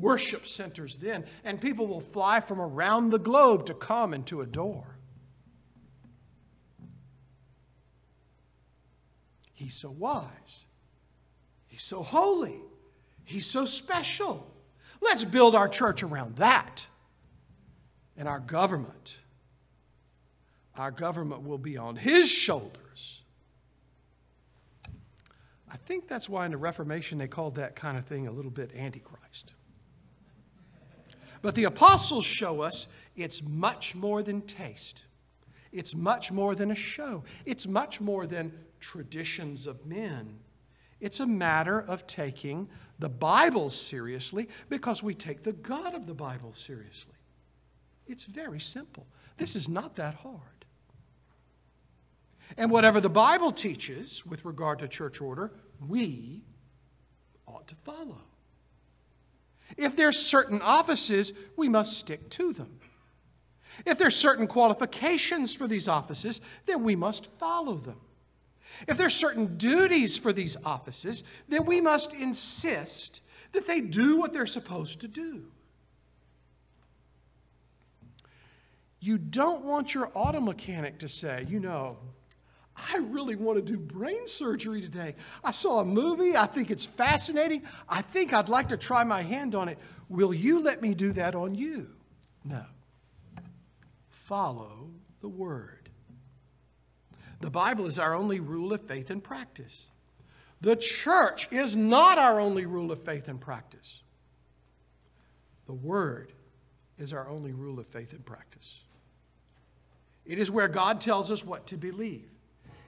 worship 0.00 0.46
centers 0.46 0.96
then, 0.96 1.24
and 1.44 1.60
people 1.60 1.86
will 1.86 2.00
fly 2.00 2.40
from 2.40 2.60
around 2.60 3.10
the 3.10 3.18
globe 3.18 3.66
to 3.66 3.74
come 3.74 4.12
and 4.12 4.26
to 4.26 4.40
adore. 4.40 4.98
He's 9.52 9.74
so 9.74 9.90
wise. 9.90 10.66
He's 11.66 11.82
so 11.82 12.02
holy. 12.02 12.60
He's 13.24 13.46
so 13.46 13.64
special. 13.64 14.46
Let's 15.00 15.24
build 15.24 15.54
our 15.54 15.68
church 15.68 16.02
around 16.02 16.36
that. 16.36 16.86
And 18.16 18.28
our 18.28 18.40
government 18.40 19.16
our 20.78 20.90
government 20.90 21.42
will 21.42 21.58
be 21.58 21.76
on 21.78 21.96
his 21.96 22.28
shoulders. 22.28 23.22
I 25.70 25.76
think 25.76 26.06
that's 26.06 26.28
why 26.28 26.44
in 26.44 26.50
the 26.50 26.56
Reformation 26.56 27.18
they 27.18 27.28
called 27.28 27.56
that 27.56 27.76
kind 27.76 27.96
of 27.96 28.04
thing 28.04 28.26
a 28.26 28.30
little 28.30 28.50
bit 28.50 28.74
Antichrist. 28.76 29.52
But 31.42 31.54
the 31.54 31.64
apostles 31.64 32.24
show 32.24 32.60
us 32.60 32.88
it's 33.14 33.42
much 33.42 33.94
more 33.94 34.22
than 34.22 34.42
taste. 34.42 35.04
It's 35.72 35.94
much 35.94 36.32
more 36.32 36.54
than 36.54 36.70
a 36.70 36.74
show. 36.74 37.24
It's 37.44 37.66
much 37.66 38.00
more 38.00 38.26
than 38.26 38.52
traditions 38.80 39.66
of 39.66 39.84
men. 39.86 40.38
It's 41.00 41.20
a 41.20 41.26
matter 41.26 41.80
of 41.80 42.06
taking 42.06 42.68
the 42.98 43.08
Bible 43.08 43.70
seriously 43.70 44.48
because 44.68 45.02
we 45.02 45.14
take 45.14 45.42
the 45.42 45.52
God 45.52 45.94
of 45.94 46.06
the 46.06 46.14
Bible 46.14 46.52
seriously. 46.54 47.14
It's 48.06 48.24
very 48.24 48.60
simple. 48.60 49.06
This 49.36 49.56
is 49.56 49.68
not 49.68 49.96
that 49.96 50.14
hard. 50.14 50.40
And 52.56 52.70
whatever 52.70 53.00
the 53.00 53.10
Bible 53.10 53.52
teaches 53.52 54.24
with 54.24 54.44
regard 54.44 54.78
to 54.78 54.88
church 54.88 55.20
order, 55.20 55.52
we 55.86 56.42
ought 57.46 57.66
to 57.68 57.74
follow. 57.76 58.22
If 59.76 59.96
there's 59.96 60.18
certain 60.18 60.62
offices, 60.62 61.32
we 61.56 61.68
must 61.68 61.98
stick 61.98 62.30
to 62.30 62.52
them. 62.52 62.78
If 63.84 63.98
there's 63.98 64.16
certain 64.16 64.46
qualifications 64.46 65.54
for 65.54 65.66
these 65.66 65.88
offices, 65.88 66.40
then 66.64 66.82
we 66.82 66.96
must 66.96 67.26
follow 67.38 67.74
them. 67.74 68.00
If 68.86 68.96
there's 68.96 69.14
certain 69.14 69.56
duties 69.56 70.18
for 70.18 70.32
these 70.32 70.56
offices, 70.64 71.24
then 71.48 71.64
we 71.64 71.80
must 71.80 72.12
insist 72.12 73.20
that 73.52 73.66
they 73.66 73.80
do 73.80 74.18
what 74.18 74.32
they're 74.32 74.46
supposed 74.46 75.00
to 75.00 75.08
do. 75.08 75.44
You 79.00 79.18
don't 79.18 79.64
want 79.64 79.94
your 79.94 80.10
auto 80.14 80.40
mechanic 80.40 80.98
to 80.98 81.08
say, 81.08 81.46
you 81.48 81.60
know, 81.60 81.98
I 82.76 82.98
really 82.98 83.36
want 83.36 83.56
to 83.56 83.62
do 83.62 83.78
brain 83.78 84.26
surgery 84.26 84.82
today. 84.82 85.14
I 85.42 85.50
saw 85.50 85.80
a 85.80 85.84
movie. 85.84 86.36
I 86.36 86.46
think 86.46 86.70
it's 86.70 86.84
fascinating. 86.84 87.62
I 87.88 88.02
think 88.02 88.34
I'd 88.34 88.48
like 88.48 88.68
to 88.68 88.76
try 88.76 89.04
my 89.04 89.22
hand 89.22 89.54
on 89.54 89.68
it. 89.68 89.78
Will 90.08 90.34
you 90.34 90.62
let 90.62 90.82
me 90.82 90.94
do 90.94 91.12
that 91.12 91.34
on 91.34 91.54
you? 91.54 91.88
No. 92.44 92.64
Follow 94.08 94.90
the 95.20 95.28
Word. 95.28 95.75
The 97.40 97.50
Bible 97.50 97.86
is 97.86 97.98
our 97.98 98.14
only 98.14 98.40
rule 98.40 98.72
of 98.72 98.80
faith 98.82 99.10
and 99.10 99.22
practice. 99.22 99.82
The 100.60 100.76
church 100.76 101.48
is 101.52 101.76
not 101.76 102.18
our 102.18 102.40
only 102.40 102.66
rule 102.66 102.90
of 102.90 103.02
faith 103.04 103.28
and 103.28 103.40
practice. 103.40 104.00
The 105.66 105.74
Word 105.74 106.32
is 106.98 107.12
our 107.12 107.28
only 107.28 107.52
rule 107.52 107.78
of 107.78 107.86
faith 107.86 108.12
and 108.12 108.24
practice. 108.24 108.80
It 110.24 110.38
is 110.38 110.50
where 110.50 110.68
God 110.68 111.00
tells 111.00 111.30
us 111.30 111.44
what 111.44 111.66
to 111.68 111.76
believe. 111.76 112.28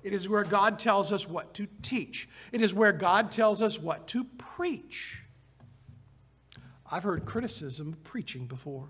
It 0.02 0.12
is 0.12 0.28
where 0.28 0.44
God 0.44 0.78
tells 0.78 1.12
us 1.12 1.28
what 1.28 1.54
to 1.54 1.66
teach. 1.82 2.28
It 2.52 2.62
is 2.62 2.72
where 2.72 2.92
God 2.92 3.30
tells 3.30 3.62
us 3.62 3.78
what 3.78 4.06
to 4.08 4.24
preach. 4.24 5.20
I've 6.90 7.02
heard 7.02 7.26
criticism 7.26 7.92
of 7.92 8.02
preaching 8.04 8.46
before. 8.46 8.88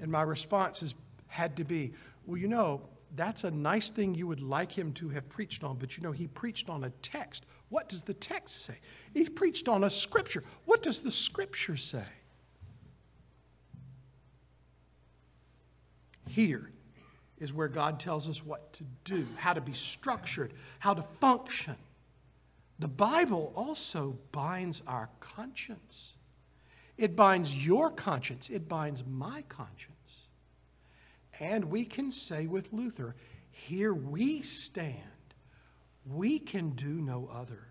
And 0.00 0.12
my 0.12 0.22
response 0.22 0.80
has 0.80 0.94
had 1.28 1.56
to 1.56 1.64
be 1.64 1.94
well, 2.26 2.38
you 2.38 2.48
know, 2.48 2.82
that's 3.16 3.44
a 3.44 3.50
nice 3.50 3.90
thing 3.90 4.14
you 4.14 4.26
would 4.26 4.40
like 4.40 4.72
him 4.72 4.92
to 4.94 5.08
have 5.10 5.28
preached 5.28 5.62
on, 5.62 5.76
but 5.76 5.96
you 5.96 6.02
know, 6.02 6.12
he 6.12 6.26
preached 6.26 6.68
on 6.68 6.84
a 6.84 6.90
text. 7.02 7.46
What 7.68 7.88
does 7.88 8.02
the 8.02 8.14
text 8.14 8.64
say? 8.64 8.78
He 9.12 9.28
preached 9.28 9.68
on 9.68 9.84
a 9.84 9.90
scripture. 9.90 10.42
What 10.64 10.82
does 10.82 11.02
the 11.02 11.10
scripture 11.10 11.76
say? 11.76 12.04
Here, 16.28 16.70
is 17.38 17.52
where 17.52 17.68
God 17.68 18.00
tells 18.00 18.28
us 18.28 18.44
what 18.44 18.72
to 18.74 18.84
do, 19.04 19.26
how 19.36 19.52
to 19.52 19.60
be 19.60 19.74
structured, 19.74 20.54
how 20.78 20.94
to 20.94 21.02
function. 21.02 21.76
The 22.78 22.88
Bible 22.88 23.52
also 23.54 24.18
binds 24.32 24.82
our 24.86 25.10
conscience. 25.20 26.14
It 26.96 27.14
binds 27.14 27.54
your 27.54 27.90
conscience, 27.90 28.50
it 28.50 28.68
binds 28.68 29.04
my 29.04 29.42
conscience. 29.48 29.93
And 31.40 31.64
we 31.66 31.84
can 31.84 32.10
say 32.10 32.46
with 32.46 32.72
Luther, 32.72 33.14
here 33.50 33.94
we 33.94 34.42
stand. 34.42 34.98
We 36.06 36.38
can 36.38 36.70
do 36.70 36.88
no 36.88 37.30
other. 37.32 37.68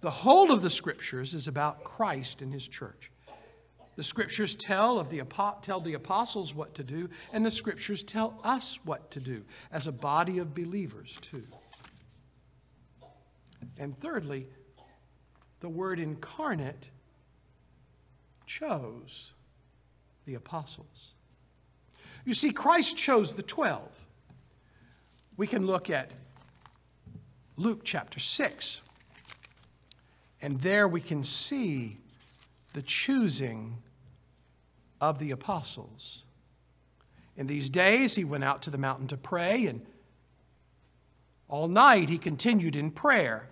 The 0.00 0.10
whole 0.10 0.52
of 0.52 0.62
the 0.62 0.70
scriptures 0.70 1.34
is 1.34 1.48
about 1.48 1.84
Christ 1.84 2.42
and 2.42 2.52
his 2.52 2.68
church. 2.68 3.10
The 3.96 4.02
scriptures 4.02 4.56
tell, 4.56 4.98
of 4.98 5.08
the, 5.08 5.22
tell 5.62 5.80
the 5.80 5.94
apostles 5.94 6.54
what 6.54 6.74
to 6.74 6.84
do, 6.84 7.08
and 7.32 7.46
the 7.46 7.50
scriptures 7.50 8.02
tell 8.02 8.38
us 8.42 8.80
what 8.84 9.10
to 9.12 9.20
do 9.20 9.44
as 9.70 9.86
a 9.86 9.92
body 9.92 10.38
of 10.38 10.54
believers, 10.54 11.16
too. 11.20 11.44
And 13.78 13.98
thirdly, 14.00 14.48
the 15.60 15.68
word 15.68 15.98
incarnate 15.98 16.86
chose 18.46 19.32
the 20.26 20.34
apostles. 20.34 21.14
You 22.24 22.34
see, 22.34 22.50
Christ 22.50 22.96
chose 22.96 23.34
the 23.34 23.42
12. 23.42 23.82
We 25.36 25.46
can 25.46 25.66
look 25.66 25.90
at 25.90 26.10
Luke 27.56 27.80
chapter 27.84 28.18
6, 28.18 28.80
and 30.40 30.60
there 30.60 30.88
we 30.88 31.00
can 31.00 31.22
see 31.22 31.98
the 32.72 32.82
choosing 32.82 33.78
of 35.00 35.18
the 35.18 35.32
apostles. 35.32 36.22
In 37.36 37.46
these 37.46 37.68
days, 37.68 38.14
he 38.14 38.24
went 38.24 38.44
out 38.44 38.62
to 38.62 38.70
the 38.70 38.78
mountain 38.78 39.08
to 39.08 39.16
pray, 39.16 39.66
and 39.66 39.84
all 41.48 41.68
night 41.68 42.08
he 42.08 42.18
continued 42.18 42.76
in 42.76 42.90
prayer. 42.90 43.48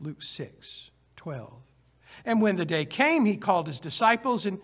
Luke 0.00 0.22
6 0.22 0.90
12. 1.16 1.52
And 2.24 2.40
when 2.40 2.56
the 2.56 2.64
day 2.64 2.84
came, 2.86 3.24
he 3.24 3.36
called 3.36 3.66
his 3.66 3.78
disciples 3.78 4.46
and 4.46 4.58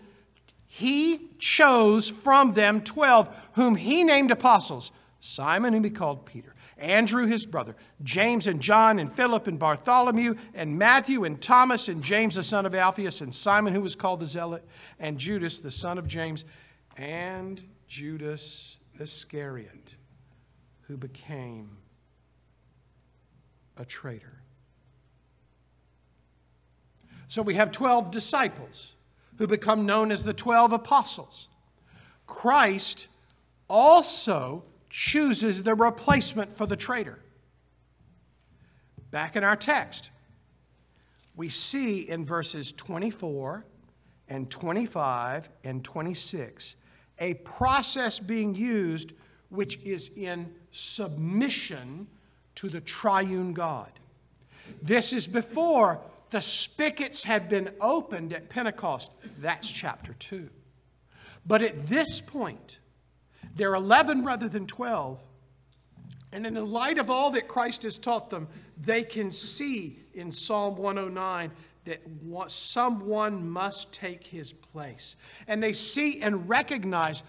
he 0.67 1.29
chose 1.39 2.09
from 2.09 2.53
them 2.53 2.81
12, 2.81 3.49
whom 3.53 3.75
he 3.75 4.03
named 4.03 4.31
apostles 4.31 4.91
Simon, 5.19 5.73
whom 5.73 5.83
he 5.83 5.89
called 5.89 6.25
Peter, 6.25 6.53
Andrew, 6.77 7.25
his 7.25 7.45
brother, 7.45 7.75
James 8.03 8.45
and 8.45 8.61
John, 8.61 8.99
and 8.99 9.11
Philip 9.11 9.47
and 9.47 9.57
Bartholomew, 9.57 10.35
and 10.53 10.77
Matthew 10.77 11.23
and 11.23 11.41
Thomas, 11.41 11.87
and 11.87 12.03
James, 12.03 12.35
the 12.35 12.43
son 12.43 12.65
of 12.65 12.75
Alphaeus, 12.75 13.21
and 13.21 13.33
Simon, 13.33 13.73
who 13.73 13.81
was 13.81 13.95
called 13.95 14.19
the 14.19 14.27
Zealot, 14.27 14.63
and 14.99 15.17
Judas, 15.17 15.59
the 15.59 15.71
son 15.71 15.97
of 15.97 16.07
James, 16.07 16.45
and 16.97 17.63
Judas 17.87 18.77
Iscariot, 18.99 19.95
who 20.81 20.97
became 20.97 21.77
a 23.77 23.85
traitor. 23.85 24.41
So 27.27 27.41
we 27.41 27.55
have 27.55 27.71
12 27.71 28.11
disciples 28.11 28.93
who 29.37 29.47
become 29.47 29.85
known 29.85 30.11
as 30.11 30.23
the 30.23 30.33
12 30.33 30.73
apostles. 30.73 31.47
Christ 32.25 33.07
also 33.69 34.63
chooses 34.89 35.63
the 35.63 35.75
replacement 35.75 36.55
for 36.55 36.65
the 36.65 36.75
traitor. 36.75 37.19
Back 39.11 39.35
in 39.35 39.43
our 39.43 39.55
text, 39.55 40.09
we 41.35 41.49
see 41.49 42.01
in 42.01 42.25
verses 42.25 42.71
24 42.73 43.65
and 44.29 44.49
25 44.49 45.49
and 45.63 45.83
26 45.83 46.75
a 47.19 47.33
process 47.35 48.19
being 48.19 48.53
used 48.53 49.13
which 49.49 49.79
is 49.83 50.11
in 50.15 50.53
submission 50.71 52.07
to 52.55 52.69
the 52.69 52.81
triune 52.81 53.53
God. 53.53 53.91
This 54.81 55.13
is 55.13 55.25
before 55.25 56.01
the 56.29 56.41
spigots 56.41 57.23
had 57.23 57.49
been 57.49 57.71
opened 57.79 58.33
at 58.33 58.49
Pentecost. 58.49 59.11
That's 59.39 59.69
chapter 59.69 60.13
2. 60.13 60.49
But 61.45 61.61
at 61.61 61.87
this 61.87 62.19
point, 62.19 62.77
they're 63.55 63.75
11 63.75 64.23
rather 64.25 64.49
than 64.49 64.67
12. 64.67 65.19
And 66.33 66.45
in 66.45 66.53
the 66.53 66.63
light 66.63 66.97
of 66.97 67.09
all 67.09 67.31
that 67.31 67.47
Christ 67.47 67.83
has 67.83 67.97
taught 67.97 68.29
them, 68.29 68.47
they 68.77 69.03
can 69.03 69.31
see 69.31 69.99
in 70.13 70.31
Psalm 70.31 70.75
109 70.75 71.51
that 71.85 72.01
someone 72.51 73.49
must 73.49 73.91
take 73.93 74.27
his 74.27 74.51
place. 74.51 75.15
And 75.47 75.63
they 75.63 75.71
see 75.71 76.21
and 76.21 76.49
recognize 76.49 77.23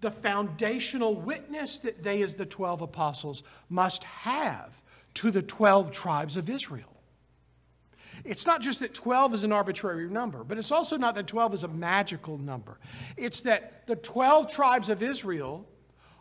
the 0.00 0.10
foundational 0.10 1.14
witness 1.14 1.78
that 1.78 2.02
they, 2.02 2.22
as 2.22 2.34
the 2.34 2.44
12 2.44 2.82
apostles, 2.82 3.44
must 3.70 4.02
have 4.02 4.82
to 5.14 5.30
the 5.30 5.42
12 5.42 5.92
tribes 5.92 6.36
of 6.36 6.50
Israel. 6.50 6.91
It's 8.24 8.46
not 8.46 8.60
just 8.60 8.80
that 8.80 8.94
12 8.94 9.34
is 9.34 9.44
an 9.44 9.52
arbitrary 9.52 10.08
number, 10.08 10.44
but 10.44 10.56
it's 10.58 10.70
also 10.70 10.96
not 10.96 11.14
that 11.16 11.26
12 11.26 11.54
is 11.54 11.64
a 11.64 11.68
magical 11.68 12.38
number. 12.38 12.78
It's 13.16 13.40
that 13.42 13.86
the 13.86 13.96
12 13.96 14.48
tribes 14.48 14.88
of 14.88 15.02
Israel 15.02 15.66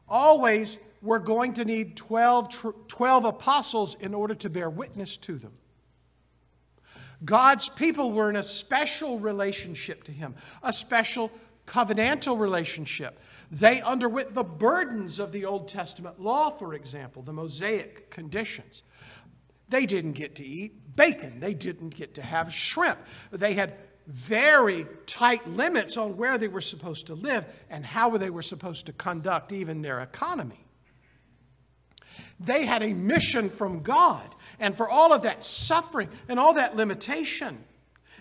always 0.07 0.79
were 1.01 1.19
going 1.19 1.53
to 1.53 1.65
need 1.65 1.95
12, 1.95 2.87
12 2.87 3.25
apostles 3.25 3.95
in 3.99 4.13
order 4.13 4.35
to 4.35 4.49
bear 4.49 4.69
witness 4.69 5.17
to 5.17 5.37
them. 5.37 5.53
God's 7.23 7.69
people 7.69 8.11
were 8.11 8.29
in 8.29 8.35
a 8.35 8.43
special 8.43 9.19
relationship 9.19 10.03
to 10.05 10.11
Him, 10.11 10.35
a 10.63 10.73
special 10.73 11.31
covenantal 11.67 12.39
relationship. 12.39 13.19
They 13.51 13.81
underwent 13.81 14.33
the 14.33 14.43
burdens 14.43 15.19
of 15.19 15.31
the 15.31 15.45
Old 15.45 15.67
Testament 15.67 16.19
law, 16.19 16.49
for 16.49 16.73
example, 16.73 17.21
the 17.21 17.33
Mosaic 17.33 18.09
conditions. 18.09 18.83
They 19.69 19.85
didn't 19.85 20.13
get 20.13 20.35
to 20.35 20.45
eat 20.45 20.80
bacon. 20.95 21.39
They 21.39 21.54
didn't 21.54 21.95
get 21.95 22.15
to 22.15 22.21
have 22.21 22.54
shrimp. 22.54 22.99
They 23.32 23.54
had 23.54 23.73
very 24.08 24.86
tight 25.06 25.47
limits 25.47 25.97
on 25.97 26.17
where 26.17 26.38
they 26.38 26.47
were 26.47 26.62
supposed 26.62 27.08
to 27.08 27.15
live 27.15 27.45
and 27.69 27.86
how 27.86 28.17
they 28.17 28.30
were 28.30 28.41
supposed 28.41 28.88
to 28.88 28.93
conduct 28.93 29.51
even 29.51 29.82
their 29.82 30.01
economy. 30.01 30.65
They 32.39 32.65
had 32.65 32.82
a 32.82 32.93
mission 32.93 33.49
from 33.49 33.84
God. 33.84 34.34
And 34.60 34.75
for 34.75 34.89
all 34.89 35.13
of 35.13 35.23
that 35.23 35.43
suffering 35.43 36.10
and 36.27 36.39
all 36.39 36.56
that 36.56 36.75
limitation 36.75 37.63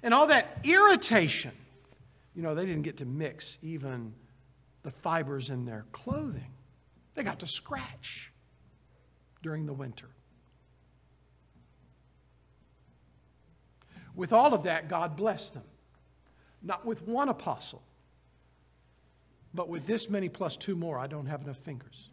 and 0.03 0.13
all 0.13 0.27
that 0.29 0.61
irritation, 0.65 1.53
you 2.35 2.43
know, 2.43 2.55
they 2.55 2.67
didn't 2.67 2.83
get 2.83 2.99
to 2.99 3.07
mix 3.07 3.59
even 3.63 4.15
the 4.83 4.91
fibers 4.91 5.51
in 5.51 5.65
their 5.65 5.87
clothing. 5.93 6.53
They 7.15 7.23
got 7.23 7.41
to 7.41 7.47
scratch 7.47 8.33
during 9.43 9.67
the 9.67 9.73
winter. 9.73 10.09
With 14.15 14.33
all 14.33 14.55
of 14.55 14.65
that, 14.65 14.89
God 14.89 15.17
blessed 15.17 15.55
them. 15.55 15.65
Not 16.63 16.85
with 16.85 17.07
one 17.07 17.29
apostle, 17.29 17.83
but 19.55 19.69
with 19.69 19.87
this 19.87 20.11
many 20.11 20.29
plus 20.29 20.57
two 20.57 20.77
more. 20.77 20.99
I 20.99 21.07
don't 21.07 21.27
have 21.27 21.43
enough 21.43 21.59
fingers. 21.59 22.11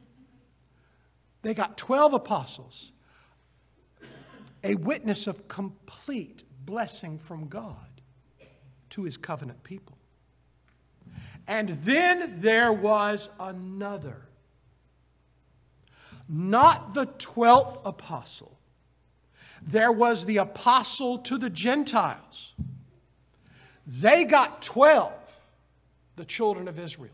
They 1.42 1.54
got 1.54 1.78
12 1.78 2.14
apostles, 2.14 2.92
a 4.64 4.76
witness 4.76 5.28
of 5.28 5.48
complete 5.48 6.44
blessing 6.66 7.18
from 7.18 7.48
God 7.48 7.76
to 8.92 9.04
his 9.04 9.18
covenant 9.18 9.64
people. 9.64 9.98
And 11.48 11.70
then 11.84 12.42
there 12.42 12.74
was 12.74 13.30
another, 13.40 14.28
not 16.28 16.94
the 16.94 17.06
12th 17.06 17.82
apostle, 17.86 18.57
there 19.68 19.92
was 19.92 20.26
the 20.26 20.38
apostle 20.38 21.20
to 21.20 21.38
the 21.38 21.50
Gentiles. 21.50 22.54
They 23.86 24.24
got 24.24 24.62
12, 24.62 25.14
the 26.16 26.26
children 26.26 26.68
of 26.68 26.80
Israel. 26.80 27.12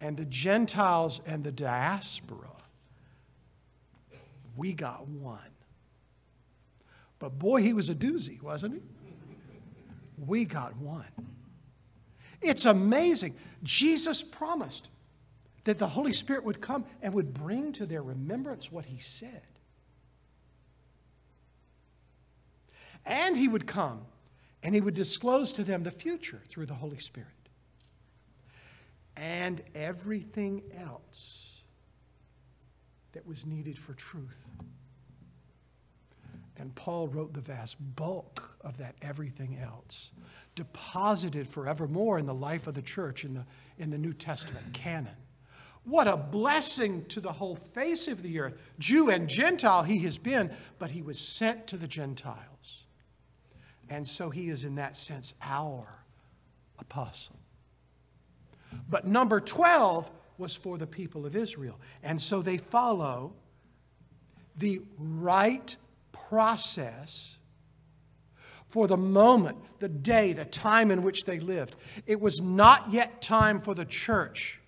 And 0.00 0.16
the 0.16 0.24
Gentiles 0.24 1.20
and 1.24 1.42
the 1.42 1.52
diaspora, 1.52 2.50
we 4.56 4.72
got 4.72 5.06
one. 5.08 5.38
But 7.18 7.38
boy, 7.38 7.62
he 7.62 7.72
was 7.72 7.88
a 7.90 7.94
doozy, 7.94 8.42
wasn't 8.42 8.74
he? 8.74 8.82
We 10.18 10.44
got 10.44 10.76
one. 10.76 11.06
It's 12.42 12.66
amazing. 12.66 13.34
Jesus 13.62 14.22
promised 14.22 14.88
that 15.64 15.78
the 15.78 15.88
Holy 15.88 16.12
Spirit 16.12 16.44
would 16.44 16.60
come 16.60 16.84
and 17.00 17.14
would 17.14 17.32
bring 17.32 17.72
to 17.72 17.86
their 17.86 18.02
remembrance 18.02 18.70
what 18.70 18.84
he 18.84 18.98
said. 18.98 19.42
And 23.06 23.36
he 23.36 23.48
would 23.48 23.66
come 23.66 24.02
and 24.62 24.74
he 24.74 24.80
would 24.80 24.94
disclose 24.94 25.52
to 25.52 25.64
them 25.64 25.82
the 25.82 25.90
future 25.90 26.40
through 26.48 26.66
the 26.66 26.74
Holy 26.74 26.98
Spirit. 26.98 27.28
And 29.16 29.62
everything 29.74 30.62
else 30.76 31.62
that 33.12 33.26
was 33.26 33.46
needed 33.46 33.78
for 33.78 33.92
truth. 33.94 34.48
And 36.56 36.74
Paul 36.74 37.08
wrote 37.08 37.34
the 37.34 37.40
vast 37.40 37.76
bulk 37.96 38.56
of 38.62 38.78
that 38.78 38.94
everything 39.02 39.58
else, 39.58 40.12
deposited 40.54 41.48
forevermore 41.48 42.18
in 42.18 42.26
the 42.26 42.34
life 42.34 42.66
of 42.66 42.74
the 42.74 42.82
church 42.82 43.24
in 43.24 43.34
the, 43.34 43.44
in 43.78 43.90
the 43.90 43.98
New 43.98 44.12
Testament 44.12 44.72
canon. 44.72 45.16
What 45.84 46.08
a 46.08 46.16
blessing 46.16 47.04
to 47.06 47.20
the 47.20 47.32
whole 47.32 47.56
face 47.56 48.08
of 48.08 48.22
the 48.22 48.40
earth. 48.40 48.56
Jew 48.78 49.10
and 49.10 49.28
Gentile 49.28 49.82
he 49.82 49.98
has 50.00 50.16
been, 50.16 50.50
but 50.78 50.90
he 50.90 51.02
was 51.02 51.20
sent 51.20 51.66
to 51.66 51.76
the 51.76 51.88
Gentiles. 51.88 52.83
And 53.90 54.06
so 54.06 54.30
he 54.30 54.48
is, 54.48 54.64
in 54.64 54.76
that 54.76 54.96
sense, 54.96 55.34
our 55.42 55.86
apostle. 56.78 57.36
But 58.88 59.06
number 59.06 59.40
12 59.40 60.10
was 60.38 60.54
for 60.54 60.78
the 60.78 60.86
people 60.86 61.26
of 61.26 61.36
Israel. 61.36 61.80
And 62.02 62.20
so 62.20 62.42
they 62.42 62.58
follow 62.58 63.34
the 64.56 64.80
right 64.98 65.76
process 66.12 67.36
for 68.68 68.88
the 68.88 68.96
moment, 68.96 69.56
the 69.78 69.88
day, 69.88 70.32
the 70.32 70.44
time 70.44 70.90
in 70.90 71.02
which 71.02 71.24
they 71.24 71.38
lived. 71.38 71.76
It 72.06 72.20
was 72.20 72.40
not 72.40 72.90
yet 72.90 73.22
time 73.22 73.60
for 73.60 73.74
the 73.74 73.84
church 73.84 74.60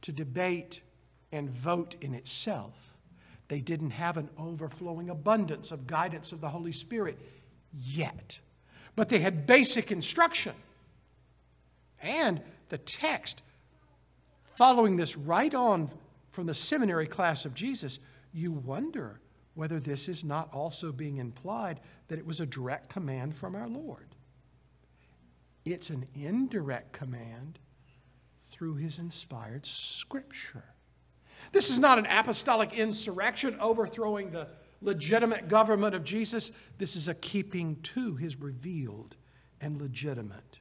to 0.00 0.12
debate 0.12 0.82
and 1.30 1.48
vote 1.48 1.96
in 2.00 2.14
itself. 2.14 2.96
They 3.48 3.60
didn't 3.60 3.90
have 3.90 4.16
an 4.16 4.30
overflowing 4.36 5.10
abundance 5.10 5.70
of 5.70 5.86
guidance 5.86 6.32
of 6.32 6.40
the 6.40 6.48
Holy 6.48 6.72
Spirit 6.72 7.18
yet. 7.82 8.38
But 8.96 9.08
they 9.08 9.18
had 9.18 9.46
basic 9.46 9.90
instruction. 9.90 10.54
And 12.00 12.40
the 12.68 12.78
text, 12.78 13.42
following 14.54 14.96
this 14.96 15.16
right 15.16 15.54
on 15.54 15.90
from 16.30 16.46
the 16.46 16.54
seminary 16.54 17.06
class 17.06 17.44
of 17.44 17.54
Jesus, 17.54 17.98
you 18.32 18.52
wonder 18.52 19.20
whether 19.54 19.78
this 19.80 20.08
is 20.08 20.24
not 20.24 20.52
also 20.52 20.92
being 20.92 21.18
implied 21.18 21.80
that 22.08 22.18
it 22.18 22.26
was 22.26 22.40
a 22.40 22.46
direct 22.46 22.88
command 22.88 23.34
from 23.36 23.54
our 23.54 23.68
Lord. 23.68 24.14
It's 25.64 25.90
an 25.90 26.06
indirect 26.14 26.92
command 26.92 27.58
through 28.50 28.74
his 28.74 28.98
inspired 28.98 29.64
scripture. 29.64 30.64
This 31.52 31.70
is 31.70 31.78
not 31.78 31.98
an 31.98 32.06
apostolic 32.06 32.72
insurrection 32.72 33.56
overthrowing 33.60 34.30
the 34.30 34.48
legitimate 34.84 35.48
government 35.48 35.94
of 35.94 36.04
Jesus. 36.04 36.52
This 36.78 36.96
is 36.96 37.08
a 37.08 37.14
keeping 37.14 37.76
to 37.82 38.14
his 38.16 38.40
revealed 38.40 39.16
and 39.60 39.80
legitimate 39.80 40.58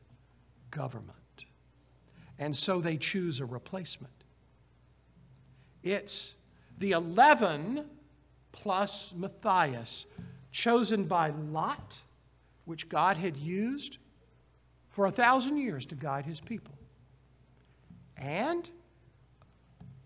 government. 0.71 1.17
And 2.39 2.55
so 2.55 2.81
they 2.81 2.97
choose 2.97 3.39
a 3.39 3.45
replacement. 3.45 4.13
It's 5.83 6.33
the 6.79 6.91
11 6.91 7.85
plus 8.51 9.13
Matthias, 9.15 10.05
chosen 10.51 11.05
by 11.05 11.29
Lot, 11.29 12.01
which 12.65 12.87
God 12.87 13.17
had 13.17 13.35
used 13.35 13.97
for 14.89 15.07
a 15.07 15.11
thousand 15.11 15.57
years 15.57 15.85
to 15.87 15.95
guide 15.95 16.25
his 16.25 16.39
people. 16.39 16.73
And 18.15 18.69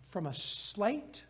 from 0.10 0.26
a 0.26 0.34
slate 0.34 1.26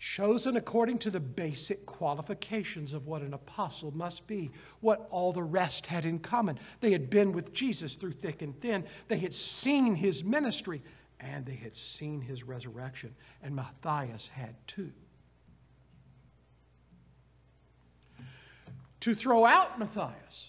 chosen 0.00 0.56
according 0.56 0.98
to 0.98 1.10
the 1.10 1.20
basic 1.20 1.84
qualifications 1.84 2.94
of 2.94 3.06
what 3.06 3.20
an 3.20 3.34
apostle 3.34 3.90
must 3.94 4.26
be, 4.26 4.50
what 4.80 5.06
all 5.10 5.30
the 5.30 5.42
rest 5.42 5.84
had 5.84 6.06
in 6.06 6.18
common. 6.18 6.58
They 6.80 6.90
had 6.90 7.10
been 7.10 7.32
with 7.32 7.52
Jesus 7.52 7.96
through 7.96 8.12
thick 8.12 8.40
and 8.40 8.58
thin, 8.60 8.84
they 9.08 9.18
had 9.18 9.34
seen 9.34 9.94
his 9.94 10.24
ministry, 10.24 10.82
and 11.20 11.44
they 11.44 11.54
had 11.54 11.76
seen 11.76 12.22
his 12.22 12.42
resurrection. 12.42 13.14
And 13.42 13.54
Matthias 13.54 14.26
had 14.28 14.54
too. 14.66 14.90
To 19.00 19.14
throw 19.14 19.44
out 19.44 19.78
Matthias, 19.78 20.48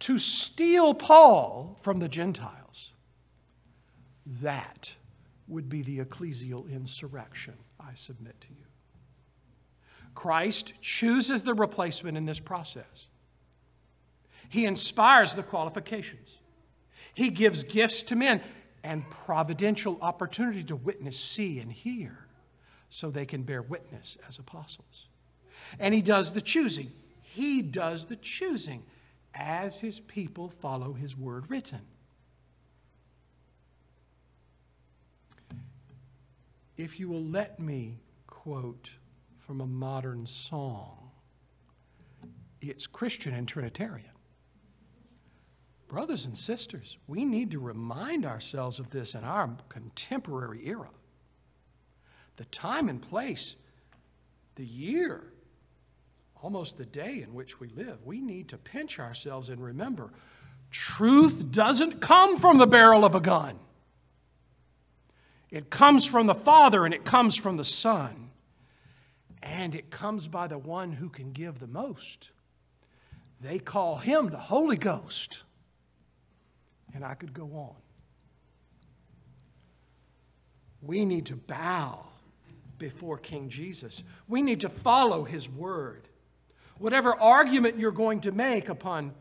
to 0.00 0.18
steal 0.18 0.92
Paul 0.92 1.78
from 1.80 2.00
the 2.00 2.08
Gentiles, 2.08 2.92
that 4.42 4.94
would 5.48 5.68
be 5.68 5.82
the 5.82 5.98
ecclesial 5.98 6.70
insurrection, 6.70 7.54
I 7.80 7.94
submit 7.94 8.40
to 8.40 8.48
you. 8.48 8.64
Christ 10.14 10.72
chooses 10.80 11.42
the 11.42 11.54
replacement 11.54 12.16
in 12.16 12.24
this 12.24 12.40
process. 12.40 13.06
He 14.48 14.64
inspires 14.64 15.34
the 15.34 15.42
qualifications. 15.42 16.38
He 17.14 17.30
gives 17.30 17.64
gifts 17.64 18.02
to 18.04 18.16
men 18.16 18.40
and 18.82 19.08
providential 19.10 19.98
opportunity 20.00 20.64
to 20.64 20.76
witness, 20.76 21.18
see, 21.18 21.58
and 21.60 21.70
hear 21.70 22.26
so 22.88 23.10
they 23.10 23.26
can 23.26 23.42
bear 23.42 23.62
witness 23.62 24.16
as 24.28 24.38
apostles. 24.38 25.06
And 25.78 25.92
he 25.92 26.02
does 26.02 26.32
the 26.32 26.40
choosing. 26.40 26.92
He 27.22 27.60
does 27.60 28.06
the 28.06 28.16
choosing 28.16 28.84
as 29.34 29.78
his 29.78 30.00
people 30.00 30.48
follow 30.48 30.92
his 30.92 31.16
word 31.16 31.50
written. 31.50 31.80
If 36.76 37.00
you 37.00 37.08
will 37.08 37.24
let 37.24 37.58
me 37.58 37.98
quote 38.26 38.90
from 39.38 39.60
a 39.60 39.66
modern 39.66 40.26
song, 40.26 41.10
it's 42.60 42.86
Christian 42.86 43.34
and 43.34 43.48
Trinitarian. 43.48 44.10
Brothers 45.88 46.26
and 46.26 46.36
sisters, 46.36 46.98
we 47.06 47.24
need 47.24 47.52
to 47.52 47.60
remind 47.60 48.26
ourselves 48.26 48.80
of 48.80 48.90
this 48.90 49.14
in 49.14 49.22
our 49.22 49.56
contemporary 49.68 50.66
era. 50.66 50.90
The 52.36 52.44
time 52.46 52.88
and 52.88 53.00
place, 53.00 53.56
the 54.56 54.64
year, 54.64 55.32
almost 56.42 56.76
the 56.76 56.86
day 56.86 57.22
in 57.22 57.32
which 57.32 57.60
we 57.60 57.68
live, 57.68 58.04
we 58.04 58.20
need 58.20 58.48
to 58.48 58.58
pinch 58.58 58.98
ourselves 58.98 59.48
and 59.48 59.62
remember 59.62 60.10
truth 60.70 61.52
doesn't 61.52 62.00
come 62.00 62.38
from 62.38 62.58
the 62.58 62.66
barrel 62.66 63.04
of 63.04 63.14
a 63.14 63.20
gun. 63.20 63.58
It 65.50 65.70
comes 65.70 66.06
from 66.06 66.26
the 66.26 66.34
Father 66.34 66.84
and 66.84 66.92
it 66.92 67.04
comes 67.04 67.36
from 67.36 67.56
the 67.56 67.64
Son. 67.64 68.30
And 69.42 69.74
it 69.74 69.90
comes 69.90 70.26
by 70.26 70.48
the 70.48 70.58
one 70.58 70.92
who 70.92 71.08
can 71.08 71.32
give 71.32 71.60
the 71.60 71.68
most. 71.68 72.30
They 73.40 73.58
call 73.58 73.96
him 73.96 74.28
the 74.28 74.38
Holy 74.38 74.76
Ghost. 74.76 75.42
And 76.94 77.04
I 77.04 77.14
could 77.14 77.32
go 77.32 77.44
on. 77.44 77.76
We 80.82 81.04
need 81.04 81.26
to 81.26 81.36
bow 81.36 82.06
before 82.78 83.18
King 83.18 83.48
Jesus. 83.48 84.02
We 84.28 84.42
need 84.42 84.60
to 84.60 84.68
follow 84.68 85.24
his 85.24 85.48
word. 85.48 86.08
Whatever 86.78 87.14
argument 87.14 87.78
you're 87.78 87.92
going 87.92 88.20
to 88.20 88.32
make 88.32 88.68
upon 88.68 89.14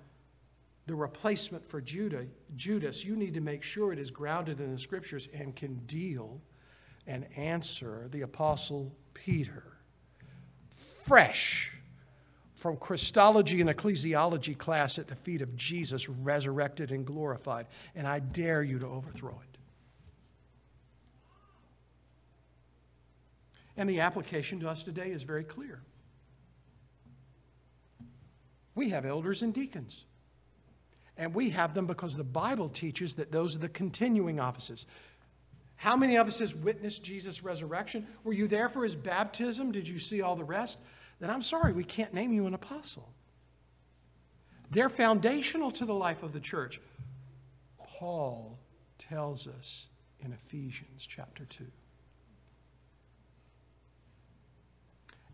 the 0.87 0.95
replacement 0.95 1.65
for 1.65 1.81
Judah, 1.81 2.25
Judas, 2.55 3.03
you 3.03 3.15
need 3.15 3.33
to 3.33 3.41
make 3.41 3.63
sure 3.63 3.91
it 3.91 3.99
is 3.99 4.11
grounded 4.11 4.59
in 4.59 4.71
the 4.71 4.77
scriptures 4.77 5.29
and 5.33 5.55
can 5.55 5.75
deal 5.85 6.41
and 7.07 7.25
answer 7.35 8.07
the 8.11 8.21
Apostle 8.21 8.95
Peter. 9.13 9.63
Fresh 11.03 11.75
from 12.55 12.77
Christology 12.77 13.61
and 13.61 13.69
ecclesiology 13.69 14.57
class 14.57 14.97
at 14.97 15.07
the 15.07 15.15
feet 15.15 15.41
of 15.41 15.55
Jesus, 15.55 16.09
resurrected 16.09 16.91
and 16.91 17.05
glorified. 17.05 17.67
And 17.93 18.07
I 18.07 18.19
dare 18.19 18.63
you 18.63 18.79
to 18.79 18.87
overthrow 18.87 19.39
it. 19.43 19.57
And 23.77 23.89
the 23.89 23.99
application 23.99 24.59
to 24.61 24.69
us 24.69 24.81
today 24.81 25.11
is 25.11 25.23
very 25.23 25.43
clear. 25.43 25.81
We 28.73 28.89
have 28.89 29.05
elders 29.05 29.43
and 29.43 29.53
deacons. 29.53 30.05
And 31.17 31.33
we 31.33 31.49
have 31.51 31.73
them 31.73 31.85
because 31.85 32.15
the 32.15 32.23
Bible 32.23 32.69
teaches 32.69 33.15
that 33.15 33.31
those 33.31 33.55
are 33.55 33.59
the 33.59 33.69
continuing 33.69 34.39
offices. 34.39 34.85
How 35.77 35.95
many 35.95 36.15
of 36.15 36.27
us 36.27 36.39
has 36.39 36.55
witnessed 36.55 37.03
Jesus' 37.03 37.43
resurrection? 37.43 38.07
Were 38.23 38.33
you 38.33 38.47
there 38.47 38.69
for 38.69 38.83
his 38.83 38.95
baptism? 38.95 39.71
Did 39.71 39.87
you 39.87 39.99
see 39.99 40.21
all 40.21 40.35
the 40.35 40.43
rest? 40.43 40.79
Then 41.19 41.29
I'm 41.29 41.41
sorry, 41.41 41.73
we 41.73 41.83
can't 41.83 42.13
name 42.13 42.31
you 42.31 42.47
an 42.47 42.53
apostle. 42.53 43.07
They're 44.71 44.89
foundational 44.89 45.71
to 45.71 45.85
the 45.85 45.93
life 45.93 46.23
of 46.23 46.33
the 46.33 46.39
church. 46.39 46.81
Paul 47.77 48.57
tells 48.97 49.47
us 49.47 49.87
in 50.19 50.33
Ephesians 50.33 51.05
chapter 51.07 51.45
2. 51.45 51.65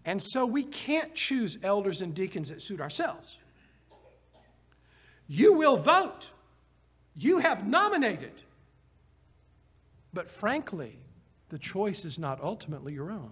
And 0.06 0.22
so 0.22 0.46
we 0.46 0.64
can't 0.64 1.14
choose 1.14 1.58
elders 1.64 2.02
and 2.02 2.14
deacons 2.14 2.50
that 2.50 2.62
suit 2.62 2.82
ourselves. 2.82 3.38
You 5.34 5.54
will 5.54 5.78
vote. 5.78 6.30
You 7.16 7.38
have 7.38 7.66
nominated. 7.66 8.34
But 10.14 10.30
frankly, 10.30 11.00
the 11.48 11.58
choice 11.58 12.04
is 12.04 12.20
not 12.20 12.44
ultimately 12.44 12.92
your 12.92 13.14
own. 13.14 13.32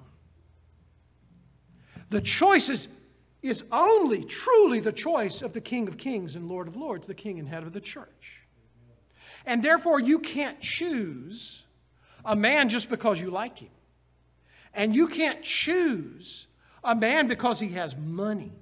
The 2.09 2.21
choice 2.21 2.69
is, 2.69 2.87
is 3.41 3.65
only 3.73 4.23
truly 4.23 4.79
the 4.79 4.93
choice 4.93 5.41
of 5.41 5.51
the 5.51 5.59
King 5.59 5.89
of 5.89 5.97
Kings 5.97 6.37
and 6.37 6.47
Lord 6.47 6.69
of 6.69 6.77
Lords, 6.77 7.05
the 7.05 7.13
King 7.13 7.37
and 7.37 7.49
head 7.49 7.63
of 7.63 7.73
the 7.73 7.81
church. 7.81 8.43
And 9.45 9.61
therefore, 9.61 9.99
you 9.99 10.19
can't 10.19 10.61
choose 10.61 11.65
a 12.23 12.33
man 12.33 12.69
just 12.69 12.89
because 12.89 13.19
you 13.19 13.29
like 13.29 13.59
him. 13.59 13.71
And 14.73 14.95
you 14.95 15.07
can't 15.07 15.43
choose 15.43 16.47
a 16.81 16.95
man 16.95 17.27
because 17.27 17.59
he 17.59 17.67
has 17.69 17.93
money. 17.97 18.53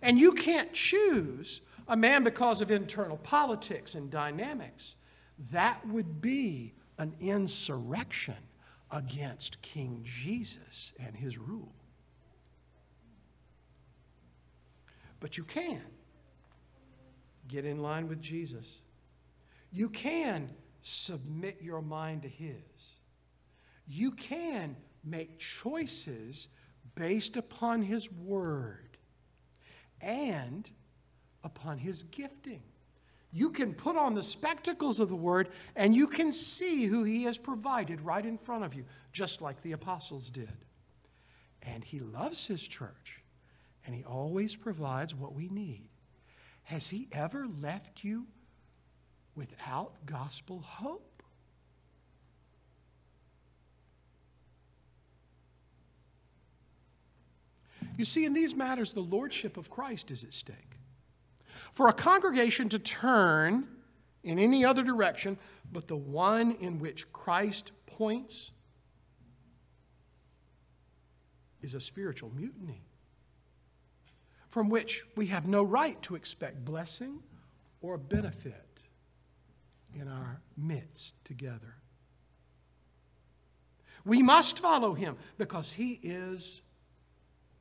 And 0.00 0.18
you 0.18 0.32
can't 0.32 0.72
choose 0.72 1.60
a 1.90 1.96
man 1.96 2.22
because 2.22 2.60
of 2.60 2.70
internal 2.70 3.18
politics 3.18 3.96
and 3.96 4.10
dynamics. 4.10 4.94
That 5.50 5.86
would 5.88 6.20
be 6.20 6.72
an 6.98 7.14
insurrection 7.20 8.36
against 8.92 9.60
King 9.60 10.00
Jesus 10.04 10.92
and 10.98 11.16
his 11.16 11.36
rule. 11.36 11.74
But 15.18 15.36
you 15.36 15.44
can 15.44 15.82
get 17.48 17.64
in 17.64 17.82
line 17.82 18.08
with 18.08 18.22
Jesus. 18.22 18.82
You 19.72 19.88
can 19.88 20.48
submit 20.80 21.58
your 21.60 21.82
mind 21.82 22.22
to 22.22 22.28
His. 22.28 22.54
You 23.86 24.12
can 24.12 24.76
make 25.04 25.38
choices 25.38 26.48
based 26.94 27.36
upon 27.36 27.82
His 27.82 28.10
Word. 28.12 28.96
And 30.00 30.70
upon 31.44 31.78
his 31.78 32.02
gifting. 32.04 32.62
You 33.32 33.50
can 33.50 33.74
put 33.74 33.96
on 33.96 34.14
the 34.14 34.22
spectacles 34.22 34.98
of 34.98 35.08
the 35.08 35.16
word 35.16 35.50
and 35.76 35.94
you 35.94 36.06
can 36.06 36.32
see 36.32 36.86
who 36.86 37.04
he 37.04 37.24
has 37.24 37.38
provided 37.38 38.00
right 38.00 38.24
in 38.24 38.36
front 38.36 38.64
of 38.64 38.74
you, 38.74 38.84
just 39.12 39.40
like 39.40 39.60
the 39.62 39.72
apostles 39.72 40.30
did. 40.30 40.50
And 41.62 41.84
he 41.84 42.00
loves 42.00 42.46
his 42.46 42.66
church 42.66 43.22
and 43.86 43.94
he 43.94 44.02
always 44.04 44.56
provides 44.56 45.14
what 45.14 45.34
we 45.34 45.48
need. 45.48 45.88
Has 46.64 46.88
he 46.88 47.08
ever 47.12 47.46
left 47.60 48.02
you 48.02 48.26
without 49.36 49.92
gospel 50.06 50.60
hope? 50.60 51.22
You 57.96 58.04
see, 58.04 58.24
in 58.24 58.32
these 58.32 58.54
matters, 58.54 58.92
the 58.92 59.00
lordship 59.00 59.56
of 59.56 59.68
Christ 59.70 60.10
is 60.10 60.24
at 60.24 60.32
stake 60.32 60.69
for 61.72 61.88
a 61.88 61.92
congregation 61.92 62.68
to 62.68 62.78
turn 62.78 63.66
in 64.22 64.38
any 64.38 64.64
other 64.64 64.82
direction 64.82 65.38
but 65.72 65.88
the 65.88 65.96
one 65.96 66.52
in 66.52 66.78
which 66.78 67.10
Christ 67.12 67.72
points 67.86 68.50
is 71.62 71.74
a 71.74 71.80
spiritual 71.80 72.30
mutiny. 72.34 72.82
from 74.48 74.68
which 74.68 75.04
we 75.14 75.26
have 75.26 75.46
no 75.46 75.62
right 75.62 76.00
to 76.02 76.16
expect 76.16 76.64
blessing 76.64 77.22
or 77.80 77.96
benefit 77.96 78.80
in 79.94 80.08
our 80.08 80.40
midst 80.56 81.14
together. 81.24 81.76
We 84.04 84.22
must 84.22 84.58
follow 84.58 84.94
him 84.94 85.16
because 85.38 85.72
he 85.72 86.00
is 86.02 86.62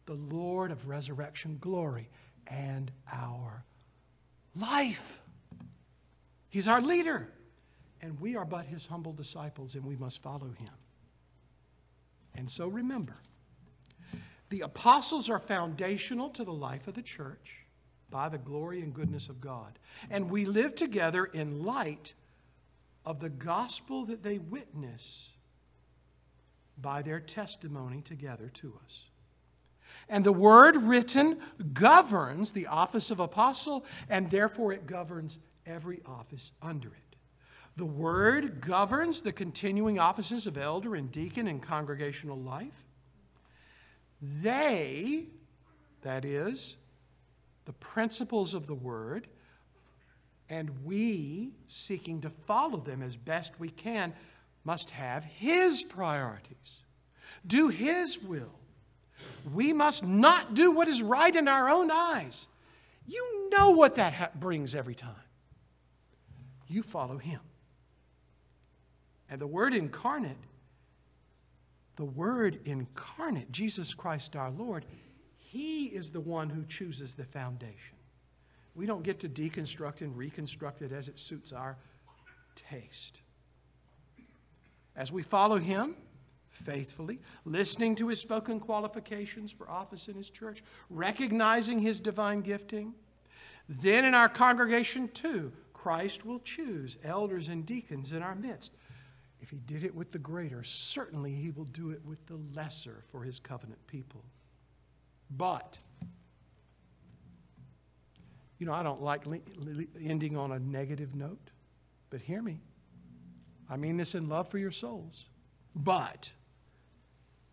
the 0.05 0.15
Lord 0.15 0.71
of 0.71 0.87
resurrection 0.87 1.57
glory 1.59 2.09
and 2.47 2.91
our 3.11 3.65
life. 4.59 5.21
He's 6.49 6.67
our 6.67 6.81
leader, 6.81 7.29
and 8.01 8.19
we 8.19 8.35
are 8.35 8.45
but 8.45 8.65
his 8.65 8.87
humble 8.87 9.13
disciples, 9.13 9.75
and 9.75 9.85
we 9.85 9.95
must 9.95 10.21
follow 10.21 10.47
him. 10.47 10.69
And 12.35 12.49
so 12.49 12.67
remember, 12.67 13.15
the 14.49 14.61
apostles 14.61 15.29
are 15.29 15.39
foundational 15.39 16.29
to 16.31 16.43
the 16.43 16.53
life 16.53 16.87
of 16.87 16.95
the 16.95 17.01
church 17.01 17.65
by 18.09 18.29
the 18.29 18.37
glory 18.37 18.81
and 18.81 18.93
goodness 18.93 19.29
of 19.29 19.39
God. 19.39 19.77
And 20.09 20.31
we 20.31 20.45
live 20.45 20.73
together 20.73 21.25
in 21.25 21.63
light 21.63 22.13
of 23.05 23.19
the 23.19 23.29
gospel 23.29 24.05
that 24.05 24.23
they 24.23 24.39
witness 24.39 25.29
by 26.81 27.01
their 27.01 27.19
testimony 27.19 28.01
together 28.01 28.49
to 28.55 28.73
us. 28.83 29.08
And 30.09 30.23
the 30.23 30.33
word 30.33 30.75
written 30.75 31.39
governs 31.71 32.51
the 32.51 32.67
office 32.67 33.11
of 33.11 33.19
apostle, 33.19 33.85
and 34.09 34.29
therefore 34.29 34.73
it 34.73 34.87
governs 34.87 35.39
every 35.65 36.01
office 36.05 36.51
under 36.61 36.89
it. 36.89 37.15
The 37.77 37.85
word 37.85 38.59
governs 38.59 39.21
the 39.21 39.31
continuing 39.31 39.99
offices 39.99 40.47
of 40.47 40.57
elder 40.57 40.95
and 40.95 41.11
deacon 41.11 41.47
in 41.47 41.59
congregational 41.59 42.37
life. 42.37 42.83
They, 44.21 45.27
that 46.01 46.25
is, 46.25 46.75
the 47.65 47.73
principles 47.73 48.53
of 48.53 48.67
the 48.67 48.75
word, 48.75 49.27
and 50.49 50.71
we, 50.83 51.51
seeking 51.67 52.19
to 52.21 52.29
follow 52.29 52.79
them 52.79 53.03
as 53.03 53.15
best 53.15 53.59
we 53.59 53.69
can, 53.69 54.13
must 54.63 54.89
have 54.89 55.23
His 55.23 55.83
priorities, 55.83 56.81
do 57.45 57.69
His 57.69 58.19
will. 58.19 58.58
We 59.53 59.73
must 59.73 60.03
not 60.03 60.53
do 60.53 60.71
what 60.71 60.87
is 60.87 61.01
right 61.01 61.35
in 61.35 61.47
our 61.47 61.69
own 61.69 61.89
eyes. 61.91 62.47
You 63.07 63.49
know 63.49 63.71
what 63.71 63.95
that 63.95 64.13
ha- 64.13 64.29
brings 64.35 64.75
every 64.75 64.95
time. 64.95 65.15
You 66.67 66.83
follow 66.83 67.17
Him. 67.17 67.39
And 69.29 69.41
the 69.41 69.47
Word 69.47 69.73
incarnate, 69.73 70.37
the 71.95 72.05
Word 72.05 72.59
incarnate, 72.65 73.51
Jesus 73.51 73.93
Christ 73.93 74.35
our 74.35 74.51
Lord, 74.51 74.85
He 75.37 75.85
is 75.85 76.11
the 76.11 76.21
one 76.21 76.49
who 76.49 76.63
chooses 76.65 77.15
the 77.15 77.25
foundation. 77.25 77.95
We 78.75 78.85
don't 78.85 79.03
get 79.03 79.19
to 79.21 79.29
deconstruct 79.29 80.01
and 80.01 80.15
reconstruct 80.15 80.81
it 80.81 80.91
as 80.91 81.07
it 81.07 81.19
suits 81.19 81.51
our 81.51 81.77
taste. 82.55 83.21
As 84.95 85.11
we 85.11 85.23
follow 85.23 85.57
Him 85.57 85.95
faithfully, 86.49 87.19
listening 87.45 87.95
to 87.95 88.07
His 88.07 88.19
spoken 88.19 88.59
qualifications 88.59 89.51
for 89.51 89.69
office 89.69 90.07
in 90.07 90.15
His 90.15 90.29
church, 90.29 90.63
recognizing 90.89 91.79
His 91.79 91.99
divine 91.99 92.41
gifting, 92.41 92.93
then 93.67 94.05
in 94.05 94.15
our 94.15 94.29
congregation 94.29 95.07
too, 95.09 95.51
Christ 95.73 96.25
will 96.25 96.39
choose 96.39 96.97
elders 97.03 97.47
and 97.47 97.65
deacons 97.65 98.11
in 98.11 98.21
our 98.21 98.35
midst. 98.35 98.73
If 99.41 99.49
He 99.49 99.57
did 99.57 99.83
it 99.83 99.95
with 99.95 100.11
the 100.11 100.19
greater, 100.19 100.63
certainly 100.63 101.33
He 101.33 101.51
will 101.51 101.65
do 101.65 101.91
it 101.91 102.01
with 102.05 102.25
the 102.25 102.39
lesser 102.55 103.03
for 103.11 103.23
His 103.23 103.39
covenant 103.39 103.85
people. 103.87 104.23
But, 105.29 105.77
you 108.57 108.65
know, 108.65 108.73
I 108.73 108.83
don't 108.83 109.01
like 109.01 109.23
ending 110.03 110.35
on 110.35 110.51
a 110.51 110.59
negative 110.59 111.15
note, 111.15 111.51
but 112.09 112.21
hear 112.21 112.41
me. 112.41 112.59
I 113.69 113.77
mean 113.77 113.97
this 113.97 114.15
in 114.15 114.27
love 114.27 114.49
for 114.49 114.57
your 114.57 114.71
souls. 114.71 115.25
But 115.75 116.31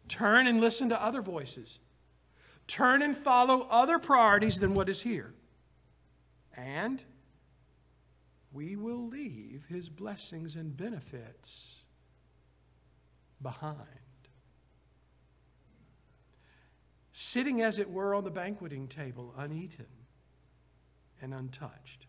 turn 0.09 0.47
and 0.47 0.61
listen 0.61 0.89
to 0.91 1.03
other 1.03 1.23
voices. 1.23 1.79
Turn 2.67 3.03
and 3.03 3.17
follow 3.17 3.67
other 3.71 3.99
priorities 3.99 4.59
than 4.59 4.75
what 4.75 4.89
is 4.89 5.01
here. 5.01 5.35
And 6.57 7.03
we 8.53 8.77
will 8.77 9.07
leave 9.09 9.65
his 9.69 9.89
blessings 9.89 10.57
and 10.57 10.77
benefits 10.77 11.77
behind. 13.43 13.77
Sitting, 17.13 17.63
as 17.63 17.79
it 17.79 17.91
were, 17.91 18.15
on 18.15 18.25
the 18.25 18.31
banqueting 18.31 18.89
table, 18.89 19.35
uneaten 19.37 19.87
and 21.21 21.33
untouched 21.33 22.07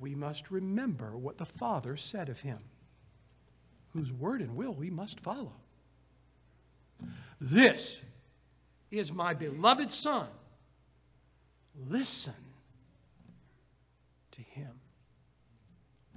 we 0.00 0.14
must 0.14 0.50
remember 0.50 1.16
what 1.16 1.38
the 1.38 1.46
Father 1.46 1.96
said 1.96 2.28
of 2.28 2.40
him, 2.40 2.58
whose 3.92 4.12
word 4.12 4.40
and 4.40 4.56
will 4.56 4.74
we 4.74 4.90
must 4.90 5.20
follow. 5.20 5.54
This 7.46 8.00
is 8.90 9.12
my 9.12 9.34
beloved 9.34 9.92
Son. 9.92 10.28
Listen 11.90 12.32
to 14.30 14.40
him. 14.40 14.70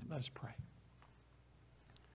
Let 0.09 0.19
us 0.19 0.30
pray. 0.30 0.51